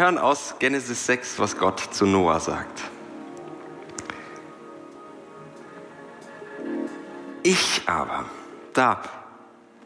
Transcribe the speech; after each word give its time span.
Hören 0.00 0.16
aus 0.16 0.54
Genesis 0.58 1.04
6, 1.04 1.38
was 1.38 1.58
Gott 1.58 1.78
zu 1.78 2.06
Noah 2.06 2.40
sagt. 2.40 2.82
Ich 7.42 7.82
aber, 7.86 8.24
da, 8.72 9.02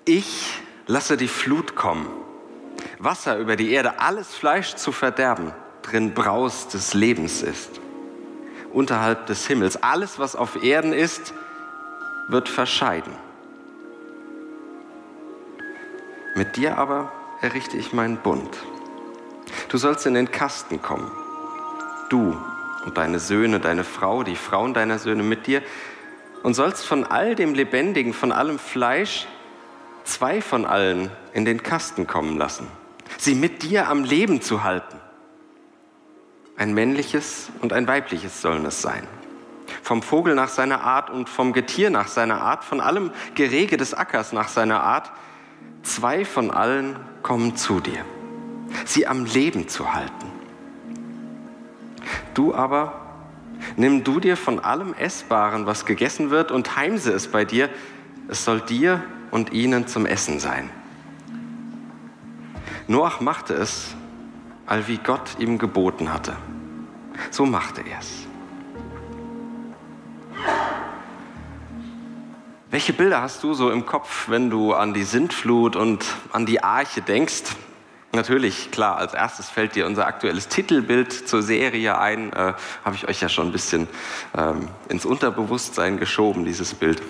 ich 0.04 0.62
lasse 0.86 1.16
die 1.16 1.26
Flut 1.26 1.74
kommen, 1.74 2.06
Wasser 3.00 3.38
über 3.38 3.56
die 3.56 3.72
Erde, 3.72 3.98
alles 3.98 4.34
Fleisch 4.34 4.76
zu 4.76 4.92
verderben, 4.92 5.52
drin 5.82 6.14
Braus 6.14 6.68
des 6.68 6.94
Lebens 6.94 7.42
ist, 7.42 7.80
unterhalb 8.72 9.26
des 9.26 9.48
Himmels. 9.48 9.82
Alles, 9.82 10.20
was 10.20 10.36
auf 10.36 10.62
Erden 10.62 10.92
ist, 10.92 11.34
wird 12.28 12.48
verscheiden. 12.48 13.12
Mit 16.36 16.56
dir 16.56 16.78
aber 16.78 17.12
errichte 17.40 17.76
ich 17.76 17.92
meinen 17.92 18.18
Bund 18.18 18.56
Du 19.74 19.78
sollst 19.78 20.06
in 20.06 20.14
den 20.14 20.30
Kasten 20.30 20.80
kommen. 20.80 21.10
Du 22.08 22.40
und 22.84 22.96
deine 22.96 23.18
Söhne, 23.18 23.58
deine 23.58 23.82
Frau, 23.82 24.22
die 24.22 24.36
Frauen 24.36 24.72
deiner 24.72 25.00
Söhne 25.00 25.24
mit 25.24 25.48
dir 25.48 25.62
und 26.44 26.54
sollst 26.54 26.86
von 26.86 27.02
all 27.02 27.34
dem 27.34 27.54
Lebendigen, 27.54 28.14
von 28.14 28.30
allem 28.30 28.60
Fleisch, 28.60 29.26
zwei 30.04 30.40
von 30.40 30.64
allen 30.64 31.10
in 31.32 31.44
den 31.44 31.64
Kasten 31.64 32.06
kommen 32.06 32.38
lassen, 32.38 32.68
sie 33.18 33.34
mit 33.34 33.64
dir 33.64 33.88
am 33.88 34.04
Leben 34.04 34.40
zu 34.40 34.62
halten. 34.62 34.96
Ein 36.56 36.72
männliches 36.72 37.50
und 37.60 37.72
ein 37.72 37.88
weibliches 37.88 38.40
sollen 38.40 38.64
es 38.66 38.80
sein. 38.80 39.02
Vom 39.82 40.02
Vogel 40.02 40.36
nach 40.36 40.50
seiner 40.50 40.82
Art 40.82 41.10
und 41.10 41.28
vom 41.28 41.52
Getier 41.52 41.90
nach 41.90 42.06
seiner 42.06 42.40
Art, 42.40 42.62
von 42.62 42.80
allem 42.80 43.10
Gerege 43.34 43.76
des 43.76 43.92
Ackers 43.92 44.32
nach 44.32 44.46
seiner 44.46 44.84
Art, 44.84 45.10
zwei 45.82 46.24
von 46.24 46.52
allen 46.52 46.94
kommen 47.24 47.56
zu 47.56 47.80
dir 47.80 48.04
sie 48.84 49.06
am 49.06 49.24
Leben 49.24 49.68
zu 49.68 49.94
halten. 49.94 50.32
Du 52.34 52.54
aber, 52.54 53.00
nimm 53.76 54.04
du 54.04 54.20
dir 54.20 54.36
von 54.36 54.58
allem 54.58 54.94
Essbaren, 54.94 55.66
was 55.66 55.86
gegessen 55.86 56.30
wird, 56.30 56.50
und 56.50 56.76
heimse 56.76 57.12
es 57.12 57.28
bei 57.28 57.44
dir. 57.44 57.68
Es 58.28 58.44
soll 58.44 58.60
dir 58.60 59.02
und 59.30 59.52
ihnen 59.52 59.86
zum 59.86 60.06
Essen 60.06 60.40
sein. 60.40 60.70
Noach 62.86 63.20
machte 63.20 63.54
es, 63.54 63.94
all 64.66 64.88
wie 64.88 64.98
Gott 64.98 65.36
ihm 65.38 65.58
geboten 65.58 66.12
hatte. 66.12 66.36
So 67.30 67.46
machte 67.46 67.82
er 67.82 67.98
es. 68.00 68.26
Welche 72.70 72.92
Bilder 72.92 73.22
hast 73.22 73.42
du 73.44 73.54
so 73.54 73.70
im 73.70 73.86
Kopf, 73.86 74.28
wenn 74.28 74.50
du 74.50 74.72
an 74.74 74.94
die 74.94 75.04
Sintflut 75.04 75.76
und 75.76 76.04
an 76.32 76.44
die 76.44 76.62
Arche 76.62 77.02
denkst? 77.02 77.54
Natürlich, 78.14 78.70
klar, 78.70 78.96
als 78.96 79.12
erstes 79.12 79.50
fällt 79.50 79.74
dir 79.74 79.86
unser 79.86 80.06
aktuelles 80.06 80.46
Titelbild 80.46 81.12
zur 81.28 81.42
Serie 81.42 81.98
ein. 81.98 82.32
Äh, 82.32 82.54
Habe 82.84 82.94
ich 82.94 83.08
euch 83.08 83.20
ja 83.20 83.28
schon 83.28 83.48
ein 83.48 83.52
bisschen 83.52 83.88
ähm, 84.38 84.68
ins 84.88 85.04
Unterbewusstsein 85.04 85.98
geschoben, 85.98 86.44
dieses 86.44 86.74
Bild. 86.74 87.02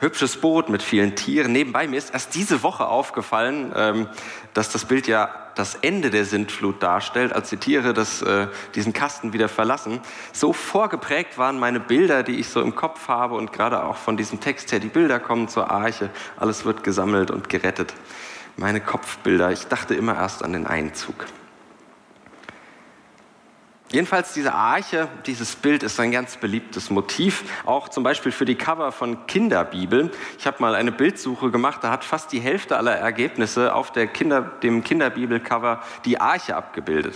Hübsches 0.00 0.38
Boot 0.40 0.70
mit 0.70 0.82
vielen 0.82 1.16
Tieren. 1.16 1.52
Nebenbei 1.52 1.86
mir 1.86 1.98
ist 1.98 2.14
erst 2.14 2.34
diese 2.34 2.62
Woche 2.62 2.86
aufgefallen, 2.86 3.72
ähm, 3.76 4.08
dass 4.54 4.70
das 4.70 4.86
Bild 4.86 5.06
ja 5.06 5.28
das 5.54 5.74
Ende 5.74 6.08
der 6.08 6.24
Sintflut 6.24 6.82
darstellt, 6.82 7.34
als 7.34 7.50
die 7.50 7.58
Tiere 7.58 7.92
das, 7.92 8.22
äh, 8.22 8.46
diesen 8.74 8.94
Kasten 8.94 9.34
wieder 9.34 9.50
verlassen. 9.50 10.00
So 10.32 10.54
vorgeprägt 10.54 11.36
waren 11.36 11.58
meine 11.58 11.78
Bilder, 11.78 12.22
die 12.22 12.40
ich 12.40 12.48
so 12.48 12.62
im 12.62 12.74
Kopf 12.74 13.08
habe 13.08 13.34
und 13.34 13.52
gerade 13.52 13.84
auch 13.84 13.98
von 13.98 14.16
diesem 14.16 14.40
Text 14.40 14.72
her, 14.72 14.80
die 14.80 14.88
Bilder 14.88 15.20
kommen 15.20 15.48
zur 15.48 15.70
Arche, 15.70 16.08
alles 16.38 16.64
wird 16.64 16.84
gesammelt 16.84 17.30
und 17.30 17.50
gerettet 17.50 17.92
meine 18.56 18.80
Kopfbilder. 18.80 19.50
Ich 19.52 19.66
dachte 19.66 19.94
immer 19.94 20.14
erst 20.14 20.44
an 20.44 20.52
den 20.52 20.66
Einzug. 20.66 21.26
Jedenfalls 23.94 24.32
diese 24.32 24.54
Arche, 24.54 25.08
dieses 25.24 25.54
Bild 25.54 25.84
ist 25.84 26.00
ein 26.00 26.10
ganz 26.10 26.36
beliebtes 26.36 26.90
Motiv, 26.90 27.44
auch 27.64 27.88
zum 27.88 28.02
Beispiel 28.02 28.32
für 28.32 28.44
die 28.44 28.56
Cover 28.56 28.90
von 28.90 29.28
Kinderbibeln. 29.28 30.10
Ich 30.36 30.48
habe 30.48 30.56
mal 30.60 30.74
eine 30.74 30.90
Bildsuche 30.90 31.52
gemacht, 31.52 31.84
da 31.84 31.92
hat 31.92 32.02
fast 32.02 32.32
die 32.32 32.40
Hälfte 32.40 32.76
aller 32.76 32.96
Ergebnisse 32.96 33.72
auf 33.72 33.92
Kinder, 33.92 34.40
dem 34.40 34.82
Kinderbibelcover 34.82 35.80
die 36.04 36.20
Arche 36.20 36.56
abgebildet. 36.56 37.14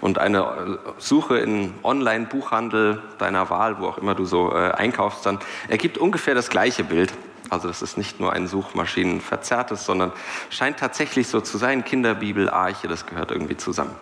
Und 0.00 0.18
eine 0.18 0.78
Suche 0.98 1.38
in 1.38 1.74
Online-Buchhandel 1.82 3.02
deiner 3.18 3.50
Wahl, 3.50 3.80
wo 3.80 3.86
auch 3.86 3.98
immer 3.98 4.14
du 4.14 4.26
so 4.26 4.52
äh, 4.52 4.70
einkaufst, 4.72 5.26
dann 5.26 5.40
ergibt 5.66 5.98
ungefähr 5.98 6.36
das 6.36 6.50
gleiche 6.50 6.84
Bild. 6.84 7.12
Also 7.50 7.68
das 7.68 7.82
ist 7.82 7.96
nicht 7.96 8.20
nur 8.20 8.32
ein 8.32 8.46
Suchmaschinenverzerrtes, 8.46 9.84
sondern 9.84 10.12
scheint 10.50 10.78
tatsächlich 10.78 11.28
so 11.28 11.40
zu 11.40 11.58
sein. 11.58 11.84
Kinderbibel, 11.84 12.50
Arche, 12.50 12.88
das 12.88 13.06
gehört 13.06 13.30
irgendwie 13.30 13.56
zusammen. 13.56 13.94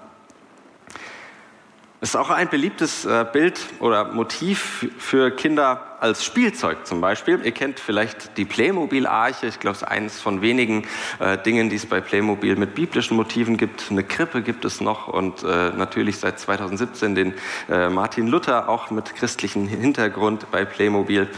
Es 2.02 2.10
ist 2.10 2.16
auch 2.16 2.28
ein 2.28 2.50
beliebtes 2.50 3.06
äh, 3.06 3.24
Bild 3.32 3.58
oder 3.80 4.04
Motiv 4.04 4.86
für 4.98 5.30
Kinder 5.30 5.96
als 5.98 6.26
Spielzeug 6.26 6.86
zum 6.86 7.00
Beispiel. 7.00 7.40
Ihr 7.42 7.52
kennt 7.52 7.80
vielleicht 7.80 8.36
die 8.36 8.44
Playmobil-Arche. 8.44 9.46
Ich 9.46 9.60
glaube, 9.60 9.76
es 9.76 9.82
ist 9.82 9.88
eines 9.88 10.20
von 10.20 10.42
wenigen 10.42 10.86
äh, 11.20 11.38
Dingen, 11.38 11.70
die 11.70 11.76
es 11.76 11.86
bei 11.86 12.02
Playmobil 12.02 12.54
mit 12.56 12.74
biblischen 12.74 13.16
Motiven 13.16 13.56
gibt. 13.56 13.86
Eine 13.90 14.04
Krippe 14.04 14.42
gibt 14.42 14.66
es 14.66 14.82
noch 14.82 15.08
und 15.08 15.42
äh, 15.42 15.70
natürlich 15.70 16.18
seit 16.18 16.38
2017 16.38 17.14
den 17.14 17.34
äh, 17.70 17.88
Martin 17.88 18.26
Luther 18.26 18.68
auch 18.68 18.90
mit 18.90 19.14
christlichem 19.16 19.66
Hintergrund 19.66 20.50
bei 20.50 20.66
Playmobil. 20.66 21.28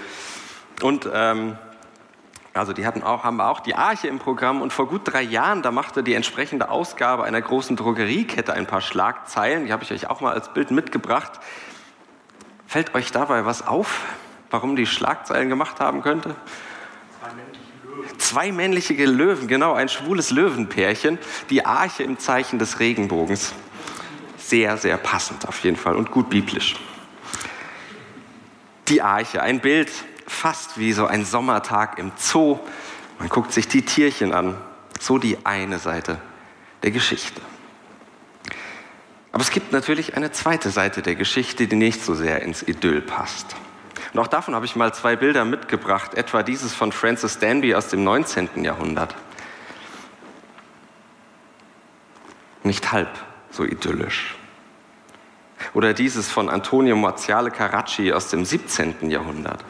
Und 0.82 1.08
ähm, 1.14 1.56
also 2.54 2.72
die 2.72 2.86
hatten 2.86 3.02
auch, 3.02 3.24
haben 3.24 3.40
auch 3.40 3.60
die 3.60 3.74
Arche 3.74 4.08
im 4.08 4.18
Programm 4.18 4.62
und 4.62 4.72
vor 4.72 4.88
gut 4.88 5.02
drei 5.04 5.22
Jahren, 5.22 5.62
da 5.62 5.70
machte 5.70 6.02
die 6.02 6.14
entsprechende 6.14 6.70
Ausgabe 6.70 7.24
einer 7.24 7.40
großen 7.40 7.76
Drogeriekette 7.76 8.52
ein 8.52 8.66
paar 8.66 8.80
Schlagzeilen. 8.80 9.66
Die 9.66 9.72
habe 9.72 9.84
ich 9.84 9.92
euch 9.92 10.10
auch 10.10 10.20
mal 10.20 10.34
als 10.34 10.52
Bild 10.52 10.70
mitgebracht. 10.70 11.40
Fällt 12.66 12.94
euch 12.94 13.12
dabei 13.12 13.44
was 13.44 13.66
auf, 13.66 14.00
warum 14.50 14.76
die 14.76 14.86
Schlagzeilen 14.86 15.48
gemacht 15.48 15.80
haben 15.80 16.02
könnte? 16.02 16.34
Zwei 17.20 17.32
männliche 17.32 17.72
Löwen. 17.84 18.18
Zwei 18.18 18.52
männliche 18.52 19.04
Löwen, 19.04 19.48
genau, 19.48 19.74
ein 19.74 19.88
schwules 19.88 20.30
Löwenpärchen. 20.30 21.18
Die 21.50 21.64
Arche 21.64 22.02
im 22.02 22.18
Zeichen 22.18 22.58
des 22.58 22.80
Regenbogens. 22.80 23.54
Sehr, 24.36 24.76
sehr 24.76 24.96
passend 24.96 25.46
auf 25.46 25.62
jeden 25.62 25.76
Fall 25.76 25.96
und 25.96 26.10
gut 26.10 26.30
biblisch. 26.30 26.76
Die 28.88 29.02
Arche, 29.02 29.42
ein 29.42 29.60
Bild, 29.60 29.90
fast 30.28 30.78
wie 30.78 30.92
so 30.92 31.06
ein 31.06 31.24
Sommertag 31.24 31.98
im 31.98 32.12
Zoo. 32.16 32.58
Man 33.18 33.28
guckt 33.28 33.52
sich 33.52 33.68
die 33.68 33.82
Tierchen 33.82 34.32
an. 34.32 34.56
So 35.00 35.18
die 35.18 35.38
eine 35.44 35.78
Seite 35.78 36.18
der 36.82 36.90
Geschichte. 36.90 37.40
Aber 39.32 39.42
es 39.42 39.50
gibt 39.50 39.72
natürlich 39.72 40.16
eine 40.16 40.32
zweite 40.32 40.70
Seite 40.70 41.02
der 41.02 41.14
Geschichte, 41.14 41.68
die 41.68 41.76
nicht 41.76 42.04
so 42.04 42.14
sehr 42.14 42.42
ins 42.42 42.62
Idyll 42.62 43.00
passt. 43.00 43.54
Und 44.12 44.20
auch 44.20 44.26
davon 44.26 44.54
habe 44.54 44.64
ich 44.64 44.74
mal 44.74 44.92
zwei 44.94 45.16
Bilder 45.16 45.44
mitgebracht, 45.44 46.14
etwa 46.14 46.42
dieses 46.42 46.74
von 46.74 46.92
Francis 46.92 47.38
Danby 47.38 47.74
aus 47.74 47.88
dem 47.88 48.04
19. 48.04 48.64
Jahrhundert. 48.64 49.14
Nicht 52.62 52.90
halb 52.90 53.10
so 53.50 53.64
idyllisch. 53.64 54.36
Oder 55.74 55.94
dieses 55.94 56.28
von 56.28 56.48
Antonio 56.48 56.96
Marziale 56.96 57.50
Carracci 57.50 58.12
aus 58.12 58.28
dem 58.28 58.44
17. 58.44 59.10
Jahrhundert. 59.10 59.64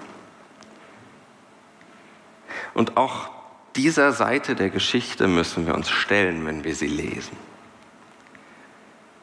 Und 2.74 2.96
auch 2.96 3.30
dieser 3.76 4.12
Seite 4.12 4.54
der 4.54 4.70
Geschichte 4.70 5.28
müssen 5.28 5.66
wir 5.66 5.74
uns 5.74 5.90
stellen, 5.90 6.46
wenn 6.46 6.64
wir 6.64 6.74
sie 6.74 6.86
lesen. 6.86 7.36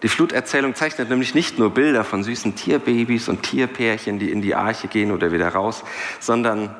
Die 0.01 0.09
Fluterzählung 0.09 0.75
zeichnet 0.75 1.09
nämlich 1.09 1.33
nicht 1.33 1.57
nur 1.57 1.71
Bilder 1.71 2.03
von 2.03 2.23
süßen 2.23 2.55
Tierbabys 2.55 3.27
und 3.27 3.43
Tierpärchen, 3.43 4.19
die 4.19 4.29
in 4.29 4.41
die 4.41 4.55
Arche 4.55 4.87
gehen 4.87 5.11
oder 5.11 5.31
wieder 5.31 5.49
raus, 5.49 5.83
sondern 6.19 6.75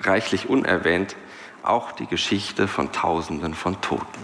reichlich 0.00 0.48
unerwähnt 0.48 1.16
auch 1.62 1.92
die 1.92 2.06
Geschichte 2.06 2.68
von 2.68 2.92
Tausenden 2.92 3.54
von 3.54 3.80
Toten. 3.80 4.20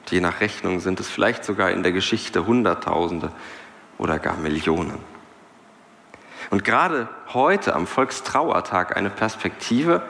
Und 0.00 0.10
je 0.10 0.20
nach 0.20 0.40
Rechnung 0.40 0.80
sind 0.80 1.00
es 1.00 1.08
vielleicht 1.08 1.44
sogar 1.44 1.70
in 1.70 1.82
der 1.82 1.92
Geschichte 1.92 2.46
Hunderttausende 2.46 3.32
oder 3.98 4.18
gar 4.18 4.36
Millionen. 4.36 4.98
Und 6.48 6.64
gerade 6.64 7.08
heute 7.34 7.74
am 7.74 7.86
Volkstrauertag 7.86 8.96
eine 8.96 9.10
Perspektive, 9.10 10.02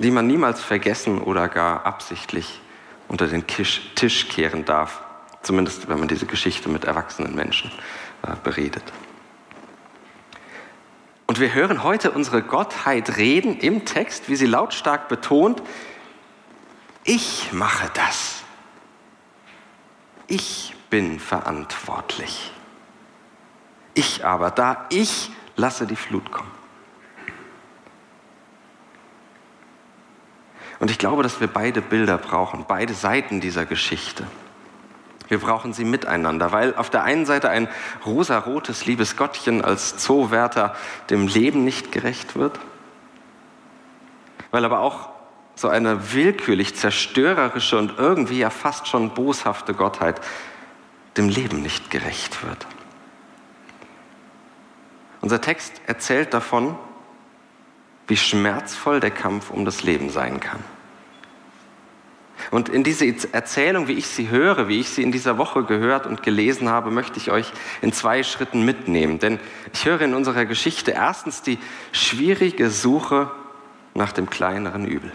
die 0.00 0.10
man 0.10 0.26
niemals 0.26 0.62
vergessen 0.62 1.20
oder 1.20 1.48
gar 1.48 1.84
absichtlich 1.84 2.60
unter 3.08 3.26
den 3.26 3.46
Tisch 3.46 4.28
kehren 4.28 4.64
darf. 4.64 5.02
Zumindest 5.42 5.88
wenn 5.88 5.98
man 5.98 6.08
diese 6.08 6.26
Geschichte 6.26 6.68
mit 6.68 6.84
erwachsenen 6.84 7.34
Menschen 7.34 7.70
äh, 8.22 8.34
beredet. 8.42 8.84
Und 11.26 11.38
wir 11.38 11.54
hören 11.54 11.82
heute 11.82 12.10
unsere 12.10 12.42
Gottheit 12.42 13.16
reden 13.16 13.58
im 13.58 13.84
Text, 13.84 14.28
wie 14.28 14.36
sie 14.36 14.46
lautstark 14.46 15.08
betont, 15.08 15.62
ich 17.04 17.52
mache 17.52 17.90
das. 17.94 18.42
Ich 20.26 20.74
bin 20.90 21.20
verantwortlich. 21.20 22.52
Ich 23.94 24.24
aber, 24.24 24.50
da 24.50 24.86
ich 24.90 25.30
lasse 25.56 25.86
die 25.86 25.96
Flut 25.96 26.30
kommen. 26.30 26.59
Und 30.80 30.90
ich 30.90 30.98
glaube, 30.98 31.22
dass 31.22 31.40
wir 31.40 31.46
beide 31.46 31.82
Bilder 31.82 32.18
brauchen, 32.18 32.64
beide 32.66 32.94
Seiten 32.94 33.40
dieser 33.40 33.66
Geschichte. 33.66 34.26
Wir 35.28 35.38
brauchen 35.38 35.72
sie 35.72 35.84
miteinander, 35.84 36.50
weil 36.50 36.74
auf 36.74 36.90
der 36.90 37.04
einen 37.04 37.26
Seite 37.26 37.50
ein 37.50 37.68
rosarotes 38.04 38.86
liebes 38.86 39.16
Gottchen 39.16 39.62
als 39.62 39.98
Zoowärter 39.98 40.74
dem 41.08 41.28
Leben 41.28 41.64
nicht 41.64 41.92
gerecht 41.92 42.34
wird, 42.34 42.58
weil 44.50 44.64
aber 44.64 44.80
auch 44.80 45.10
so 45.54 45.68
eine 45.68 46.14
willkürlich 46.14 46.74
zerstörerische 46.74 47.78
und 47.78 47.98
irgendwie 47.98 48.38
ja 48.38 48.50
fast 48.50 48.88
schon 48.88 49.10
boshafte 49.14 49.74
Gottheit 49.74 50.20
dem 51.16 51.28
Leben 51.28 51.62
nicht 51.62 51.90
gerecht 51.90 52.44
wird. 52.44 52.66
Unser 55.20 55.40
Text 55.40 55.80
erzählt 55.86 56.32
davon, 56.32 56.76
wie 58.10 58.16
schmerzvoll 58.16 59.00
der 59.00 59.12
Kampf 59.12 59.50
um 59.50 59.64
das 59.64 59.84
Leben 59.84 60.10
sein 60.10 60.40
kann. 60.40 60.62
Und 62.50 62.68
in 62.68 62.82
diese 62.82 63.06
Erzählung, 63.32 63.86
wie 63.86 63.92
ich 63.92 64.08
sie 64.08 64.28
höre, 64.30 64.66
wie 64.66 64.80
ich 64.80 64.88
sie 64.88 65.02
in 65.02 65.12
dieser 65.12 65.38
Woche 65.38 65.62
gehört 65.62 66.06
und 66.06 66.22
gelesen 66.22 66.68
habe, 66.68 66.90
möchte 66.90 67.18
ich 67.18 67.30
euch 67.30 67.52
in 67.80 67.92
zwei 67.92 68.24
Schritten 68.24 68.64
mitnehmen. 68.64 69.20
Denn 69.20 69.38
ich 69.72 69.84
höre 69.84 70.00
in 70.00 70.14
unserer 70.14 70.46
Geschichte 70.46 70.90
erstens 70.90 71.42
die 71.42 71.58
schwierige 71.92 72.70
Suche 72.70 73.30
nach 73.94 74.12
dem 74.12 74.28
kleineren 74.28 74.86
Übel. 74.86 75.12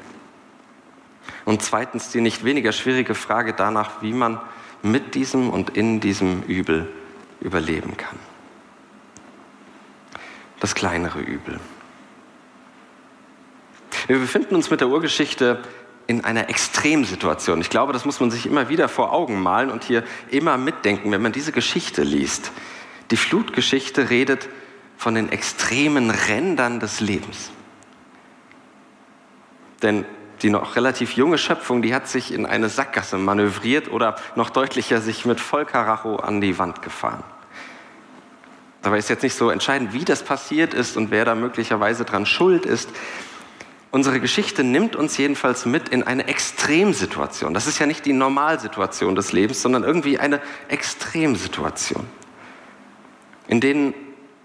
Und 1.44 1.62
zweitens 1.62 2.10
die 2.10 2.22
nicht 2.22 2.46
weniger 2.46 2.72
schwierige 2.72 3.16
Frage 3.16 3.54
danach, 3.54 4.02
wie 4.02 4.14
man 4.14 4.40
mit 4.84 5.16
diesem 5.16 5.50
und 5.50 5.76
in 5.76 6.00
diesem 6.00 6.44
Übel 6.44 6.88
überleben 7.42 7.98
kann. 7.98 8.18
Das 10.62 10.76
kleinere 10.76 11.20
Übel. 11.20 11.60
Wir 14.08 14.20
befinden 14.20 14.56
uns 14.56 14.70
mit 14.70 14.82
der 14.82 14.90
Urgeschichte 14.90 15.60
in 16.08 16.24
einer 16.24 16.50
Extremsituation. 16.50 17.62
Ich 17.62 17.70
glaube, 17.70 17.94
das 17.94 18.06
muss 18.06 18.20
man 18.20 18.30
sich 18.30 18.46
immer 18.46 18.70
wieder 18.70 18.88
vor 18.88 19.12
Augen 19.12 19.42
malen 19.42 19.72
und 19.72 19.84
hier 19.84 20.04
immer 20.30 20.58
mitdenken, 20.58 21.12
wenn 21.12 21.22
man 21.22 21.32
diese 21.32 21.52
Geschichte 21.52 22.04
liest. 22.04 22.52
Die 23.12 23.18
Flutgeschichte 23.18 24.10
redet 24.10 24.48
von 24.98 25.16
den 25.16 25.30
extremen 25.32 26.12
Rändern 26.12 26.80
des 26.80 27.00
Lebens. 27.00 27.52
Denn 29.82 30.06
die 30.42 30.50
noch 30.50 30.76
relativ 30.76 31.14
junge 31.14 31.38
Schöpfung, 31.38 31.82
die 31.82 31.96
hat 31.96 32.08
sich 32.08 32.34
in 32.34 32.46
eine 32.46 32.70
Sackgasse 32.70 33.18
manövriert 33.18 33.92
oder 33.92 34.16
noch 34.36 34.50
deutlicher 34.50 35.02
sich 35.02 35.26
mit 35.26 35.40
Vollkaracho 35.40 36.18
an 36.18 36.42
die 36.42 36.58
Wand 36.60 36.82
gefahren. 36.82 37.24
Dabei 38.82 39.00
ist 39.00 39.10
jetzt 39.10 39.24
nicht 39.24 39.36
so 39.36 39.50
entscheidend, 39.50 39.94
wie 39.94 40.06
das 40.06 40.22
passiert 40.24 40.76
ist 40.76 40.96
und 40.96 41.10
wer 41.10 41.26
da 41.26 41.34
möglicherweise 41.34 42.06
dran 42.06 42.28
schuld 42.28 42.68
ist. 42.68 42.90
Unsere 43.96 44.20
Geschichte 44.20 44.66
nimmt 44.66 44.98
uns 44.98 45.16
jedenfalls 45.16 45.66
mit 45.66 45.88
in 45.88 46.04
eine 46.04 46.28
Extremsituation. 46.28 47.54
Das 47.54 47.66
ist 47.66 47.80
ja 47.80 47.86
nicht 47.86 48.06
die 48.06 48.12
Normalsituation 48.12 49.16
des 49.16 49.32
Lebens, 49.32 49.62
sondern 49.62 49.86
irgendwie 49.86 50.20
eine 50.20 50.42
Extremsituation, 50.68 52.06
in 53.48 53.62
denen 53.62 53.94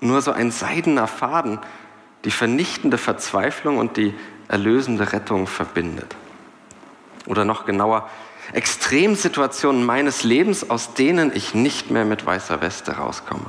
nur 0.00 0.22
so 0.22 0.30
ein 0.30 0.52
seidener 0.52 1.08
Faden 1.08 1.58
die 2.24 2.30
vernichtende 2.30 2.96
Verzweiflung 2.96 3.78
und 3.78 3.96
die 3.96 4.14
erlösende 4.46 5.12
Rettung 5.12 5.48
verbindet. 5.48 6.14
Oder 7.26 7.44
noch 7.44 7.66
genauer, 7.66 8.08
Extremsituationen 8.52 9.84
meines 9.84 10.22
Lebens, 10.22 10.70
aus 10.70 10.94
denen 10.94 11.32
ich 11.34 11.56
nicht 11.56 11.90
mehr 11.90 12.04
mit 12.04 12.24
weißer 12.24 12.60
Weste 12.60 12.98
rauskomme. 12.98 13.46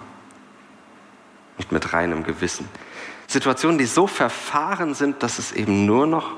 Nicht 1.60 1.72
mit 1.72 1.94
reinem 1.94 2.24
Gewissen. 2.24 2.68
Situationen, 3.32 3.78
die 3.78 3.86
so 3.86 4.08
verfahren 4.08 4.94
sind, 4.94 5.24
dass 5.24 5.40
es 5.40 5.54
eben 5.54 5.86
nur 5.86 6.06
noch 6.06 6.32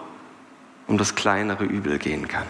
um 0.85 0.99
das 0.99 1.15
kleinere 1.15 1.63
Übel 1.63 1.97
gehen 1.97 2.27
kann. 2.27 2.45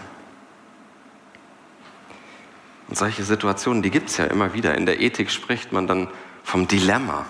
Und 2.88 2.98
solche 2.98 3.24
Situationen, 3.24 3.82
die 3.82 3.90
gibt 3.90 4.10
es 4.10 4.18
ja 4.18 4.26
immer 4.26 4.52
wieder. 4.52 4.74
In 4.74 4.84
der 4.84 5.00
Ethik 5.00 5.30
spricht 5.30 5.72
man 5.72 5.86
dann 5.86 6.08
vom 6.42 6.68
Dilemma. 6.68 7.24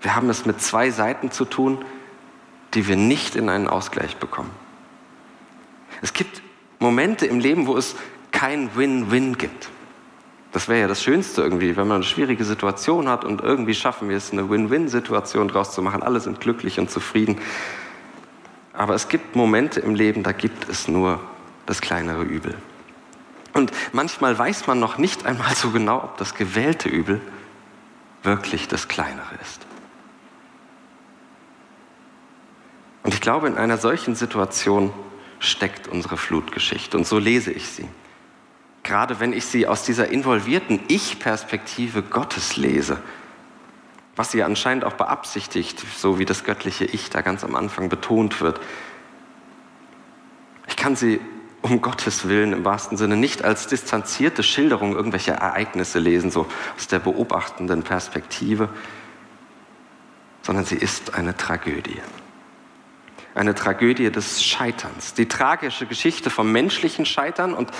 Wir 0.00 0.16
haben 0.16 0.30
es 0.30 0.46
mit 0.46 0.62
zwei 0.62 0.90
Seiten 0.90 1.30
zu 1.30 1.44
tun, 1.44 1.84
die 2.72 2.88
wir 2.88 2.96
nicht 2.96 3.36
in 3.36 3.50
einen 3.50 3.68
Ausgleich 3.68 4.16
bekommen. 4.16 4.50
Es 6.00 6.14
gibt 6.14 6.40
Momente 6.78 7.26
im 7.26 7.40
Leben, 7.40 7.66
wo 7.66 7.76
es 7.76 7.94
kein 8.30 8.74
Win-Win 8.74 9.36
gibt. 9.36 9.68
Das 10.52 10.68
wäre 10.68 10.80
ja 10.80 10.88
das 10.88 11.02
Schönste 11.02 11.42
irgendwie, 11.42 11.76
wenn 11.76 11.86
man 11.86 11.96
eine 11.96 12.04
schwierige 12.04 12.44
Situation 12.44 13.08
hat 13.08 13.24
und 13.24 13.42
irgendwie 13.42 13.74
schaffen 13.74 14.08
wir 14.08 14.16
es, 14.16 14.32
eine 14.32 14.48
Win-Win-Situation 14.48 15.48
draus 15.48 15.72
zu 15.72 15.82
machen. 15.82 16.02
Alle 16.02 16.20
sind 16.20 16.40
glücklich 16.40 16.80
und 16.80 16.90
zufrieden. 16.90 17.38
Aber 18.72 18.94
es 18.94 19.08
gibt 19.08 19.36
Momente 19.36 19.80
im 19.80 19.94
Leben, 19.94 20.22
da 20.22 20.32
gibt 20.32 20.68
es 20.68 20.88
nur 20.88 21.20
das 21.66 21.80
kleinere 21.80 22.22
Übel. 22.22 22.54
Und 23.52 23.72
manchmal 23.92 24.38
weiß 24.38 24.66
man 24.66 24.80
noch 24.80 24.96
nicht 24.96 25.26
einmal 25.26 25.54
so 25.54 25.70
genau, 25.70 26.02
ob 26.02 26.16
das 26.16 26.34
gewählte 26.34 26.88
Übel 26.88 27.20
wirklich 28.22 28.68
das 28.68 28.88
kleinere 28.88 29.34
ist. 29.42 29.66
Und 33.02 33.12
ich 33.12 33.20
glaube, 33.20 33.48
in 33.48 33.56
einer 33.56 33.78
solchen 33.78 34.14
Situation 34.14 34.92
steckt 35.40 35.88
unsere 35.88 36.16
Flutgeschichte. 36.16 36.96
Und 36.96 37.06
so 37.06 37.18
lese 37.18 37.52
ich 37.52 37.68
sie 37.68 37.88
gerade 38.88 39.20
wenn 39.20 39.34
ich 39.34 39.44
sie 39.44 39.66
aus 39.66 39.82
dieser 39.82 40.08
involvierten 40.08 40.80
Ich-Perspektive 40.88 42.02
Gottes 42.02 42.56
lese, 42.56 42.96
was 44.16 44.30
sie 44.30 44.42
anscheinend 44.42 44.82
auch 44.84 44.94
beabsichtigt, 44.94 45.84
so 45.98 46.18
wie 46.18 46.24
das 46.24 46.42
göttliche 46.42 46.86
Ich 46.86 47.10
da 47.10 47.20
ganz 47.20 47.44
am 47.44 47.54
Anfang 47.54 47.90
betont 47.90 48.40
wird. 48.40 48.60
Ich 50.68 50.76
kann 50.76 50.96
sie 50.96 51.20
um 51.60 51.82
Gottes 51.82 52.28
Willen 52.28 52.54
im 52.54 52.64
wahrsten 52.64 52.96
Sinne 52.96 53.18
nicht 53.18 53.44
als 53.44 53.66
distanzierte 53.66 54.42
Schilderung 54.42 54.96
irgendwelcher 54.96 55.34
Ereignisse 55.34 55.98
lesen, 55.98 56.30
so 56.30 56.46
aus 56.74 56.88
der 56.88 56.98
beobachtenden 56.98 57.82
Perspektive, 57.82 58.70
sondern 60.40 60.64
sie 60.64 60.76
ist 60.76 61.12
eine 61.12 61.36
Tragödie. 61.36 62.00
Eine 63.34 63.54
Tragödie 63.54 64.10
des 64.10 64.42
Scheiterns, 64.42 65.12
die 65.12 65.28
tragische 65.28 65.84
Geschichte 65.84 66.30
vom 66.30 66.50
menschlichen 66.52 67.04
Scheitern 67.04 67.52
und 67.52 67.70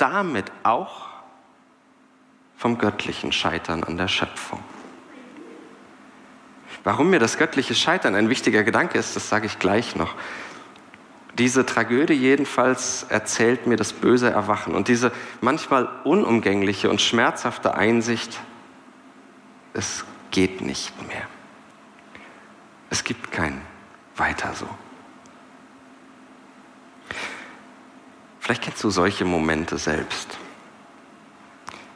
damit 0.00 0.50
auch 0.62 1.06
vom 2.56 2.78
göttlichen 2.78 3.32
Scheitern 3.32 3.84
an 3.84 3.96
der 3.96 4.08
Schöpfung. 4.08 4.62
Warum 6.84 7.10
mir 7.10 7.18
das 7.18 7.36
göttliche 7.36 7.74
Scheitern 7.74 8.14
ein 8.14 8.28
wichtiger 8.28 8.62
Gedanke 8.62 8.98
ist, 8.98 9.16
das 9.16 9.28
sage 9.28 9.46
ich 9.46 9.58
gleich 9.58 9.96
noch. 9.96 10.14
Diese 11.38 11.64
Tragödie 11.64 12.14
jedenfalls 12.14 13.04
erzählt 13.08 13.66
mir 13.66 13.76
das 13.76 13.92
böse 13.92 14.30
Erwachen 14.30 14.74
und 14.74 14.88
diese 14.88 15.12
manchmal 15.40 15.88
unumgängliche 16.04 16.90
und 16.90 17.00
schmerzhafte 17.00 17.74
Einsicht, 17.74 18.40
es 19.72 20.04
geht 20.30 20.60
nicht 20.60 21.00
mehr. 21.08 21.22
Es 22.88 23.04
gibt 23.04 23.30
kein 23.30 23.60
weiter 24.16 24.52
so. 24.54 24.68
Vielleicht 28.50 28.64
kennst 28.64 28.82
du 28.82 28.90
solche 28.90 29.24
Momente 29.24 29.78
selbst. 29.78 30.36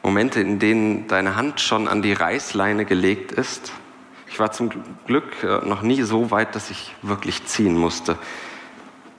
Momente, 0.05 0.41
in 0.41 0.61
denen 0.61 1.09
deine 1.09 1.35
Hand 1.35 1.61
schon 1.61 1.89
an 1.89 2.01
die 2.01 2.13
Reißleine 2.13 2.85
gelegt 2.85 3.33
ist. 3.33 3.73
Ich 4.29 4.39
war 4.39 4.53
zum 4.53 4.71
Glück 5.05 5.43
äh, 5.43 5.67
noch 5.67 5.83
nie 5.83 6.03
so 6.03 6.31
weit, 6.31 6.55
dass 6.55 6.71
ich 6.71 6.95
wirklich 7.03 7.45
ziehen 7.47 7.77
musste. 7.77 8.17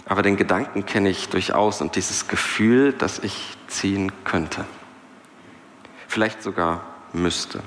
Aber 0.06 0.22
den 0.22 0.38
Gedanken 0.38 0.86
kenne 0.86 1.10
ich 1.10 1.28
durchaus 1.28 1.82
und 1.82 1.98
dieses 1.98 2.30
Gefühl, 2.30 2.94
dass 2.94 3.20
ich 3.20 3.58
ziehen 3.68 4.14
könnte. 4.24 4.64
Vielleicht 6.08 6.42
sogar 6.42 6.86
müsste. 7.12 7.62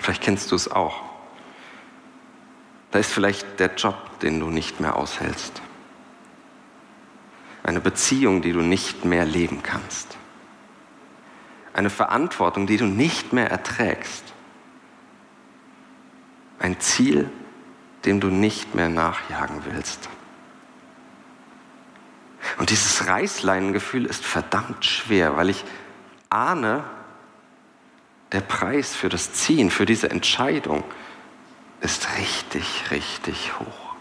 Vielleicht 0.00 0.20
kennst 0.20 0.50
du 0.50 0.56
es 0.56 0.68
auch. 0.68 1.00
Da 2.90 2.98
ist 2.98 3.12
vielleicht 3.12 3.60
der 3.60 3.72
Job, 3.76 4.18
den 4.18 4.40
du 4.40 4.46
nicht 4.46 4.80
mehr 4.80 4.96
aushältst 4.96 5.62
eine 7.72 7.80
Beziehung, 7.80 8.42
die 8.42 8.52
du 8.52 8.60
nicht 8.60 9.04
mehr 9.04 9.24
leben 9.24 9.62
kannst, 9.62 10.18
eine 11.72 11.90
Verantwortung, 11.90 12.66
die 12.66 12.76
du 12.76 12.84
nicht 12.84 13.32
mehr 13.32 13.50
erträgst, 13.50 14.24
ein 16.58 16.78
Ziel, 16.80 17.30
dem 18.04 18.20
du 18.20 18.28
nicht 18.28 18.74
mehr 18.74 18.90
nachjagen 18.90 19.64
willst. 19.64 20.08
Und 22.58 22.68
dieses 22.68 23.06
Reißleinengefühl 23.06 24.04
ist 24.04 24.24
verdammt 24.24 24.84
schwer, 24.84 25.36
weil 25.36 25.48
ich 25.48 25.64
ahne, 26.28 26.84
der 28.32 28.42
Preis 28.42 28.94
für 28.94 29.08
das 29.08 29.32
Ziehen, 29.32 29.70
für 29.70 29.86
diese 29.86 30.10
Entscheidung 30.10 30.84
ist 31.80 32.06
richtig, 32.18 32.90
richtig 32.90 33.58
hoch. 33.58 33.94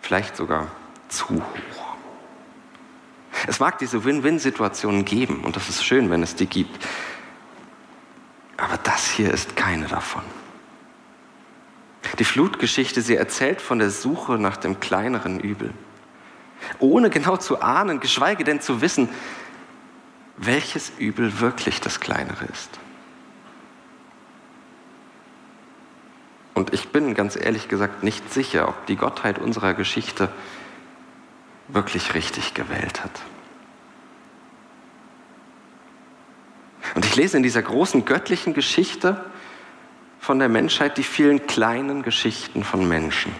Vielleicht 0.00 0.36
sogar 0.36 0.68
zu 1.12 1.28
hoch. 1.28 1.96
Es 3.46 3.60
mag 3.60 3.78
diese 3.78 4.04
Win-Win-Situationen 4.04 5.04
geben 5.04 5.44
und 5.44 5.56
das 5.56 5.68
ist 5.68 5.84
schön, 5.84 6.10
wenn 6.10 6.22
es 6.22 6.34
die 6.34 6.46
gibt. 6.46 6.86
Aber 8.56 8.78
das 8.78 9.10
hier 9.10 9.32
ist 9.32 9.56
keine 9.56 9.86
davon. 9.88 10.22
Die 12.18 12.24
Flutgeschichte, 12.24 13.00
sie 13.00 13.16
erzählt 13.16 13.60
von 13.60 13.78
der 13.78 13.90
Suche 13.90 14.38
nach 14.38 14.56
dem 14.56 14.80
kleineren 14.80 15.40
Übel. 15.40 15.72
Ohne 16.78 17.10
genau 17.10 17.36
zu 17.36 17.60
ahnen, 17.60 18.00
geschweige 18.00 18.44
denn 18.44 18.60
zu 18.60 18.80
wissen, 18.80 19.08
welches 20.36 20.92
Übel 20.98 21.40
wirklich 21.40 21.80
das 21.80 22.00
kleinere 22.00 22.44
ist. 22.44 22.78
Und 26.54 26.72
ich 26.72 26.90
bin 26.90 27.14
ganz 27.14 27.34
ehrlich 27.34 27.68
gesagt 27.68 28.02
nicht 28.02 28.32
sicher, 28.32 28.68
ob 28.68 28.86
die 28.86 28.96
Gottheit 28.96 29.38
unserer 29.38 29.74
Geschichte 29.74 30.28
wirklich 31.68 32.14
richtig 32.14 32.54
gewählt 32.54 33.02
hat. 33.02 33.22
Und 36.94 37.04
ich 37.04 37.16
lese 37.16 37.36
in 37.36 37.42
dieser 37.42 37.62
großen 37.62 38.04
göttlichen 38.04 38.54
Geschichte 38.54 39.24
von 40.18 40.38
der 40.38 40.48
Menschheit 40.48 40.98
die 40.98 41.02
vielen 41.02 41.46
kleinen 41.46 42.02
Geschichten 42.02 42.64
von 42.64 42.86
Menschen. 42.86 43.34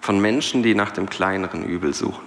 Von 0.00 0.20
Menschen, 0.20 0.62
die 0.62 0.74
nach 0.74 0.90
dem 0.90 1.08
kleineren 1.08 1.64
Übel 1.64 1.94
suchen. 1.94 2.24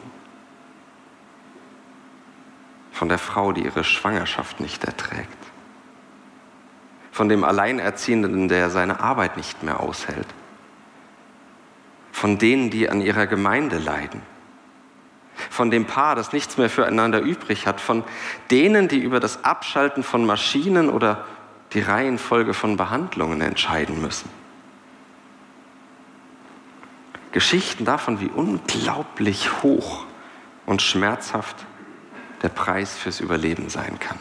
Von 2.94 3.10
der 3.10 3.18
Frau, 3.18 3.52
die 3.52 3.66
ihre 3.66 3.84
Schwangerschaft 3.84 4.62
nicht 4.62 4.86
erträgt. 4.86 5.28
Von 7.12 7.28
dem 7.28 7.44
Alleinerziehenden, 7.44 8.48
der 8.48 8.70
seine 8.70 9.02
Arbeit 9.02 9.36
nicht 9.36 9.62
mehr 9.64 9.82
aushält. 9.82 10.28
Von 12.14 12.38
denen, 12.38 12.70
die 12.70 12.90
an 12.90 13.02
ihrer 13.02 13.28
Gemeinde 13.28 13.78
leiden 13.78 14.22
von 15.50 15.72
dem 15.72 15.86
Paar, 15.86 16.16
das 16.16 16.34
nichts 16.34 16.58
mehr 16.58 16.70
füreinander 16.70 17.20
übrig 17.20 17.68
hat, 17.68 17.82
von 17.82 18.04
denen, 18.52 18.88
die 18.88 19.00
über 19.00 19.20
das 19.20 19.44
Abschalten 19.44 20.04
von 20.04 20.26
Maschinen 20.26 20.90
oder 20.90 21.26
die 21.74 21.82
Reihenfolge 21.82 22.54
von 22.54 22.78
Behandlungen 22.78 23.42
entscheiden 23.42 24.02
müssen. 24.02 24.30
Geschichten 27.32 27.84
davon, 27.84 28.22
wie 28.22 28.30
unglaublich 28.30 29.62
hoch 29.62 30.06
und 30.66 30.82
schmerzhaft 30.82 31.66
der 32.42 32.50
Preis 32.50 32.96
fürs 32.98 33.20
Überleben 33.20 33.70
sein 33.70 34.00
kann. 34.00 34.18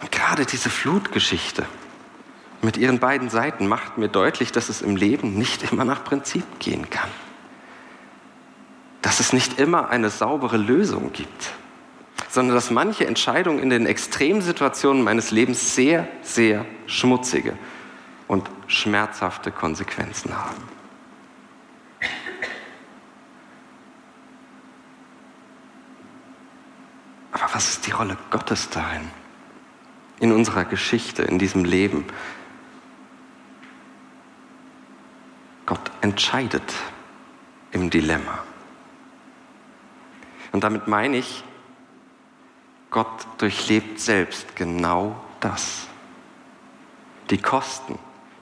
Und 0.00 0.10
gerade 0.10 0.44
diese 0.44 0.70
Flutgeschichte 0.70 1.66
mit 2.62 2.76
ihren 2.76 2.98
beiden 2.98 3.28
Seiten 3.28 3.66
macht 3.66 3.98
mir 3.98 4.08
deutlich, 4.08 4.52
dass 4.52 4.68
es 4.68 4.82
im 4.82 4.96
Leben 4.96 5.34
nicht 5.34 5.70
immer 5.72 5.84
nach 5.84 6.04
Prinzip 6.04 6.44
gehen 6.58 6.88
kann. 6.90 7.10
Dass 9.02 9.20
es 9.20 9.32
nicht 9.32 9.58
immer 9.58 9.90
eine 9.90 10.10
saubere 10.10 10.56
Lösung 10.56 11.12
gibt 11.12 11.52
sondern 12.32 12.54
dass 12.54 12.70
manche 12.70 13.06
Entscheidungen 13.06 13.58
in 13.58 13.68
den 13.68 13.84
Extremsituationen 13.84 15.02
meines 15.04 15.32
Lebens 15.32 15.74
sehr, 15.74 16.08
sehr 16.22 16.64
schmutzige 16.86 17.58
und 18.26 18.48
schmerzhafte 18.68 19.52
Konsequenzen 19.52 20.34
haben. 20.34 20.62
Aber 27.32 27.44
was 27.52 27.68
ist 27.68 27.86
die 27.86 27.90
Rolle 27.90 28.16
Gottes 28.30 28.70
darin? 28.70 29.10
In 30.18 30.32
unserer 30.32 30.64
Geschichte, 30.64 31.24
in 31.24 31.38
diesem 31.38 31.66
Leben? 31.66 32.06
Gott 35.72 35.90
entscheidet 36.02 36.74
im 37.70 37.88
Dilemma. 37.88 38.40
Und 40.52 40.64
damit 40.64 40.86
meine 40.86 41.16
ich, 41.16 41.44
Gott 42.90 43.26
durchlebt 43.38 43.98
selbst 43.98 44.54
genau 44.54 45.18
das. 45.40 45.86
Die 47.30 47.38
Kosten, 47.38 47.98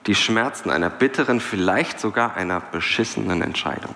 die 0.08 0.16
Schmerzen 0.16 0.70
einer 0.70 0.90
bitteren, 0.90 1.38
vielleicht 1.38 2.00
sogar 2.00 2.34
einer 2.34 2.58
beschissenen 2.58 3.42
Entscheidung. 3.42 3.94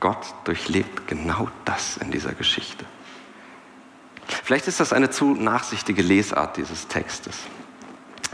Gott 0.00 0.34
durchlebt 0.44 1.06
genau 1.06 1.48
das 1.66 1.98
in 1.98 2.10
dieser 2.10 2.32
Geschichte. 2.32 2.86
Vielleicht 4.26 4.66
ist 4.66 4.80
das 4.80 4.94
eine 4.94 5.10
zu 5.10 5.34
nachsichtige 5.34 6.00
Lesart 6.00 6.56
dieses 6.56 6.88
Textes, 6.88 7.36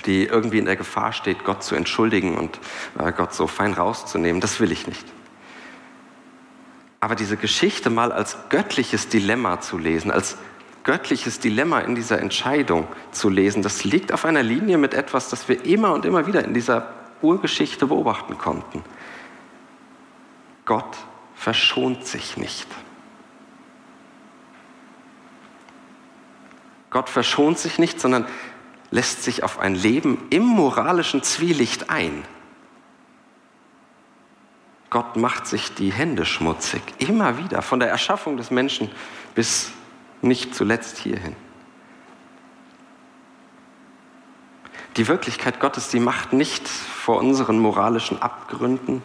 die 0.06 0.24
irgendwie 0.24 0.58
in 0.58 0.64
der 0.64 0.76
Gefahr 0.76 1.12
steht, 1.12 1.44
Gott 1.44 1.62
zu 1.62 1.74
entschuldigen 1.74 2.36
und 2.36 2.58
äh, 2.98 3.12
Gott 3.12 3.34
so 3.34 3.46
fein 3.46 3.72
rauszunehmen. 3.72 4.40
Das 4.40 4.60
will 4.60 4.72
ich 4.72 4.86
nicht. 4.86 5.06
Aber 7.00 7.14
diese 7.14 7.36
Geschichte 7.36 7.88
mal 7.88 8.12
als 8.12 8.36
göttliches 8.50 9.08
Dilemma 9.08 9.60
zu 9.60 9.78
lesen, 9.78 10.10
als 10.10 10.36
göttliches 10.84 11.40
Dilemma 11.40 11.80
in 11.80 11.94
dieser 11.94 12.18
Entscheidung 12.20 12.86
zu 13.10 13.28
lesen, 13.28 13.62
das 13.62 13.84
liegt 13.84 14.12
auf 14.12 14.24
einer 14.24 14.42
Linie 14.42 14.78
mit 14.78 14.94
etwas, 14.94 15.30
das 15.30 15.48
wir 15.48 15.64
immer 15.64 15.92
und 15.94 16.04
immer 16.04 16.26
wieder 16.26 16.44
in 16.44 16.54
dieser 16.54 16.92
Urgeschichte 17.22 17.86
beobachten 17.86 18.38
konnten. 18.38 18.82
Gott 20.64 20.96
verschont 21.34 22.06
sich 22.06 22.36
nicht. 22.36 22.66
Gott 26.90 27.08
verschont 27.08 27.58
sich 27.58 27.78
nicht, 27.78 28.00
sondern 28.00 28.26
lässt 28.90 29.22
sich 29.22 29.42
auf 29.42 29.58
ein 29.58 29.74
Leben 29.74 30.26
im 30.30 30.42
moralischen 30.42 31.22
Zwielicht 31.22 31.90
ein. 31.90 32.24
Gott 34.90 35.16
macht 35.16 35.46
sich 35.46 35.72
die 35.74 35.92
Hände 35.92 36.26
schmutzig, 36.26 36.82
immer 36.98 37.38
wieder, 37.38 37.62
von 37.62 37.78
der 37.78 37.88
Erschaffung 37.88 38.36
des 38.36 38.50
Menschen 38.50 38.90
bis 39.36 39.70
nicht 40.20 40.54
zuletzt 40.54 40.98
hierhin. 40.98 41.36
Die 44.96 45.06
Wirklichkeit 45.06 45.60
Gottes, 45.60 45.88
die 45.88 46.00
macht 46.00 46.32
nicht 46.32 46.68
vor 46.68 47.18
unseren 47.18 47.60
moralischen 47.60 48.20
Abgründen 48.20 49.02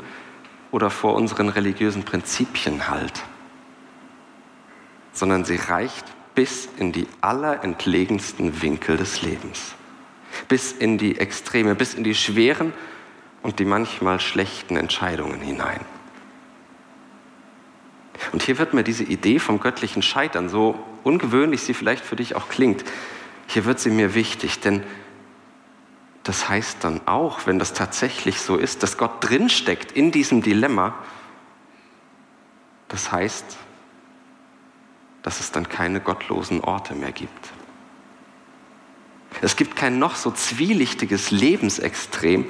oder 0.71 0.89
vor 0.89 1.13
unseren 1.13 1.49
religiösen 1.49 2.03
Prinzipien 2.03 2.89
halt, 2.89 3.23
sondern 5.11 5.45
sie 5.45 5.57
reicht 5.57 6.05
bis 6.35 6.67
in 6.77 6.91
die 6.91 7.07
allerentlegensten 7.21 8.61
Winkel 8.61 8.97
des 8.97 9.21
Lebens, 9.21 9.73
bis 10.47 10.73
in 10.73 10.97
die 10.97 11.17
Extreme, 11.17 11.75
bis 11.75 11.93
in 11.93 12.03
die 12.03 12.13
schweren 12.13 12.73
und 13.41 13.59
die 13.59 13.65
manchmal 13.65 14.19
schlechten 14.19 14.75
Entscheidungen 14.75 15.39
hinein. 15.39 15.79
Und 18.31 18.43
hier 18.43 18.57
wird 18.57 18.73
mir 18.73 18.83
diese 18.83 19.03
Idee 19.03 19.39
vom 19.39 19.59
göttlichen 19.59 20.01
Scheitern, 20.01 20.49
so 20.49 20.77
ungewöhnlich 21.03 21.61
sie 21.61 21.73
vielleicht 21.73 22.03
für 22.03 22.15
dich 22.15 22.35
auch 22.35 22.49
klingt, 22.49 22.83
hier 23.47 23.65
wird 23.65 23.79
sie 23.79 23.91
mir 23.91 24.15
wichtig, 24.15 24.59
denn 24.59 24.83
das 26.23 26.49
heißt 26.49 26.83
dann 26.83 27.01
auch, 27.05 27.45
wenn 27.45 27.59
das 27.59 27.73
tatsächlich 27.73 28.41
so 28.41 28.57
ist, 28.57 28.81
dass 28.81 28.97
Gott 28.97 29.11
drinsteckt 29.19 29.91
in 29.91 30.11
diesem 30.11 30.41
Dilemma, 30.41 30.95
das 32.87 33.11
heißt, 33.11 33.57
dass 35.25 35.39
es 35.39 35.51
dann 35.51 35.67
keine 35.67 36.01
gottlosen 36.01 36.61
Orte 36.61 36.93
mehr 36.93 37.11
gibt. 37.11 37.51
Es 39.41 39.55
gibt 39.55 39.75
kein 39.75 39.97
noch 39.97 40.15
so 40.15 40.29
zwielichtiges 40.29 41.31
Lebensextrem, 41.31 42.45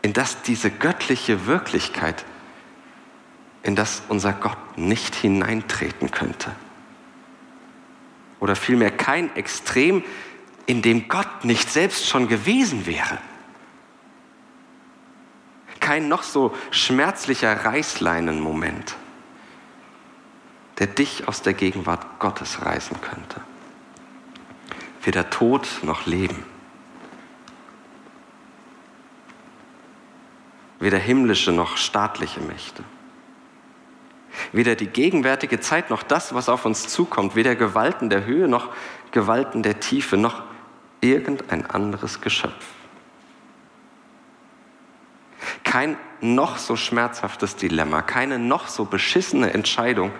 in 0.00 0.14
das 0.14 0.40
diese 0.40 0.70
göttliche 0.70 1.44
Wirklichkeit, 1.44 2.24
in 3.62 3.76
das 3.76 4.00
unser 4.08 4.32
Gott 4.32 4.78
nicht 4.78 5.14
hineintreten 5.14 6.10
könnte. 6.10 6.50
Oder 8.40 8.56
vielmehr 8.56 8.90
kein 8.90 9.36
Extrem, 9.36 10.02
in 10.64 10.80
dem 10.80 11.08
Gott 11.08 11.44
nicht 11.44 11.70
selbst 11.70 12.08
schon 12.08 12.26
gewesen 12.26 12.86
wäre. 12.86 13.18
Kein 15.78 16.08
noch 16.08 16.22
so 16.22 16.56
schmerzlicher 16.70 17.66
Reißleinenmoment, 17.66 18.96
der 20.80 20.88
dich 20.88 21.28
aus 21.28 21.42
der 21.42 21.54
Gegenwart 21.54 22.18
Gottes 22.18 22.64
reißen 22.64 23.00
könnte. 23.00 23.40
Weder 25.02 25.30
Tod 25.30 25.68
noch 25.82 26.06
Leben. 26.06 26.44
weder 30.80 30.98
himmlische 30.98 31.52
noch 31.52 31.76
staatliche 31.76 32.40
Mächte. 32.40 32.82
Weder 34.52 34.74
die 34.74 34.86
gegenwärtige 34.86 35.60
Zeit 35.60 35.90
noch 35.90 36.02
das, 36.02 36.34
was 36.34 36.48
auf 36.48 36.64
uns 36.64 36.88
zukommt, 36.88 37.36
weder 37.36 37.54
Gewalten 37.54 38.10
der 38.10 38.24
Höhe 38.24 38.48
noch 38.48 38.70
Gewalten 39.12 39.62
der 39.62 39.78
Tiefe 39.78 40.16
noch 40.16 40.42
irgendein 41.00 41.66
anderes 41.66 42.20
Geschöpf. 42.20 42.66
Kein 45.62 45.96
noch 46.20 46.58
so 46.58 46.76
schmerzhaftes 46.76 47.56
Dilemma, 47.56 48.02
keine 48.02 48.38
noch 48.38 48.68
so 48.68 48.84
beschissene 48.84 49.52
Entscheidung, 49.52 50.10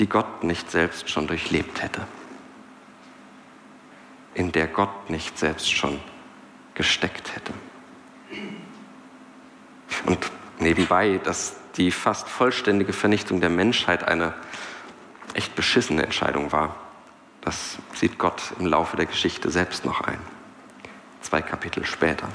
die 0.00 0.08
Gott 0.08 0.42
nicht 0.42 0.70
selbst 0.70 1.10
schon 1.10 1.26
durchlebt 1.26 1.82
hätte, 1.82 2.06
in 4.34 4.50
der 4.50 4.66
Gott 4.66 5.10
nicht 5.10 5.38
selbst 5.38 5.70
schon 5.70 6.00
gesteckt 6.74 7.34
hätte. 7.36 7.52
Und 10.06 10.30
nebenbei, 10.58 11.20
dass 11.22 11.56
die 11.76 11.90
fast 11.90 12.28
vollständige 12.28 12.94
Vernichtung 12.94 13.40
der 13.40 13.50
Menschheit 13.50 14.02
eine 14.08 14.34
echt 15.34 15.54
beschissene 15.54 16.02
Entscheidung 16.02 16.50
war, 16.50 16.74
das 17.42 17.76
sieht 17.94 18.18
Gott 18.18 18.42
im 18.58 18.66
Laufe 18.66 18.96
der 18.96 19.06
Geschichte 19.06 19.50
selbst 19.50 19.84
noch 19.84 20.00
ein. 20.00 20.18
Zwei 21.20 21.42
Kapitel 21.42 21.84
später. 21.84 22.28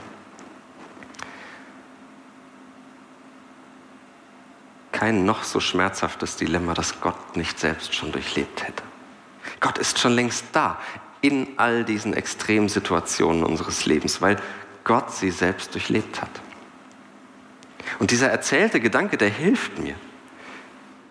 Kein 4.96 5.26
noch 5.26 5.44
so 5.44 5.60
schmerzhaftes 5.60 6.38
Dilemma, 6.38 6.74
das 6.74 7.02
Gott 7.02 7.36
nicht 7.36 7.60
selbst 7.60 7.94
schon 7.94 8.14
durchlebt 8.14 8.66
hätte. 8.66 8.82
Gott 9.60 9.78
ist 9.78 10.00
schon 10.00 10.14
längst 10.14 10.46
da 10.54 10.80
in 11.20 11.50
all 11.58 11.84
diesen 11.84 12.14
extremen 12.14 12.70
Situationen 12.70 13.44
unseres 13.44 13.86
Lebens, 13.86 14.22
weil 14.22 14.38
Gott 14.86 15.12
sie 15.12 15.32
selbst 15.32 15.74
durchlebt 15.74 16.22
hat. 16.22 16.30
Und 18.00 18.12
dieser 18.12 18.30
erzählte 18.30 18.80
Gedanke, 18.80 19.18
der 19.18 19.28
hilft 19.28 19.80
mir. 19.80 19.96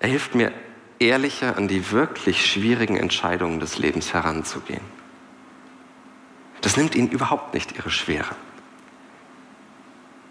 Er 0.01 0.09
hilft 0.09 0.35
mir, 0.35 0.51
ehrlicher 0.99 1.59
an 1.59 1.69
die 1.69 1.91
wirklich 1.91 2.51
schwierigen 2.51 2.97
Entscheidungen 2.97 3.61
des 3.61 3.77
Lebens 3.77 4.15
heranzugehen. 4.15 4.81
Das 6.63 6.79
nimmt 6.79 6.95
ihnen 6.95 7.11
überhaupt 7.11 7.53
nicht 7.53 7.77
ihre 7.77 7.91
Schwere. 7.91 8.35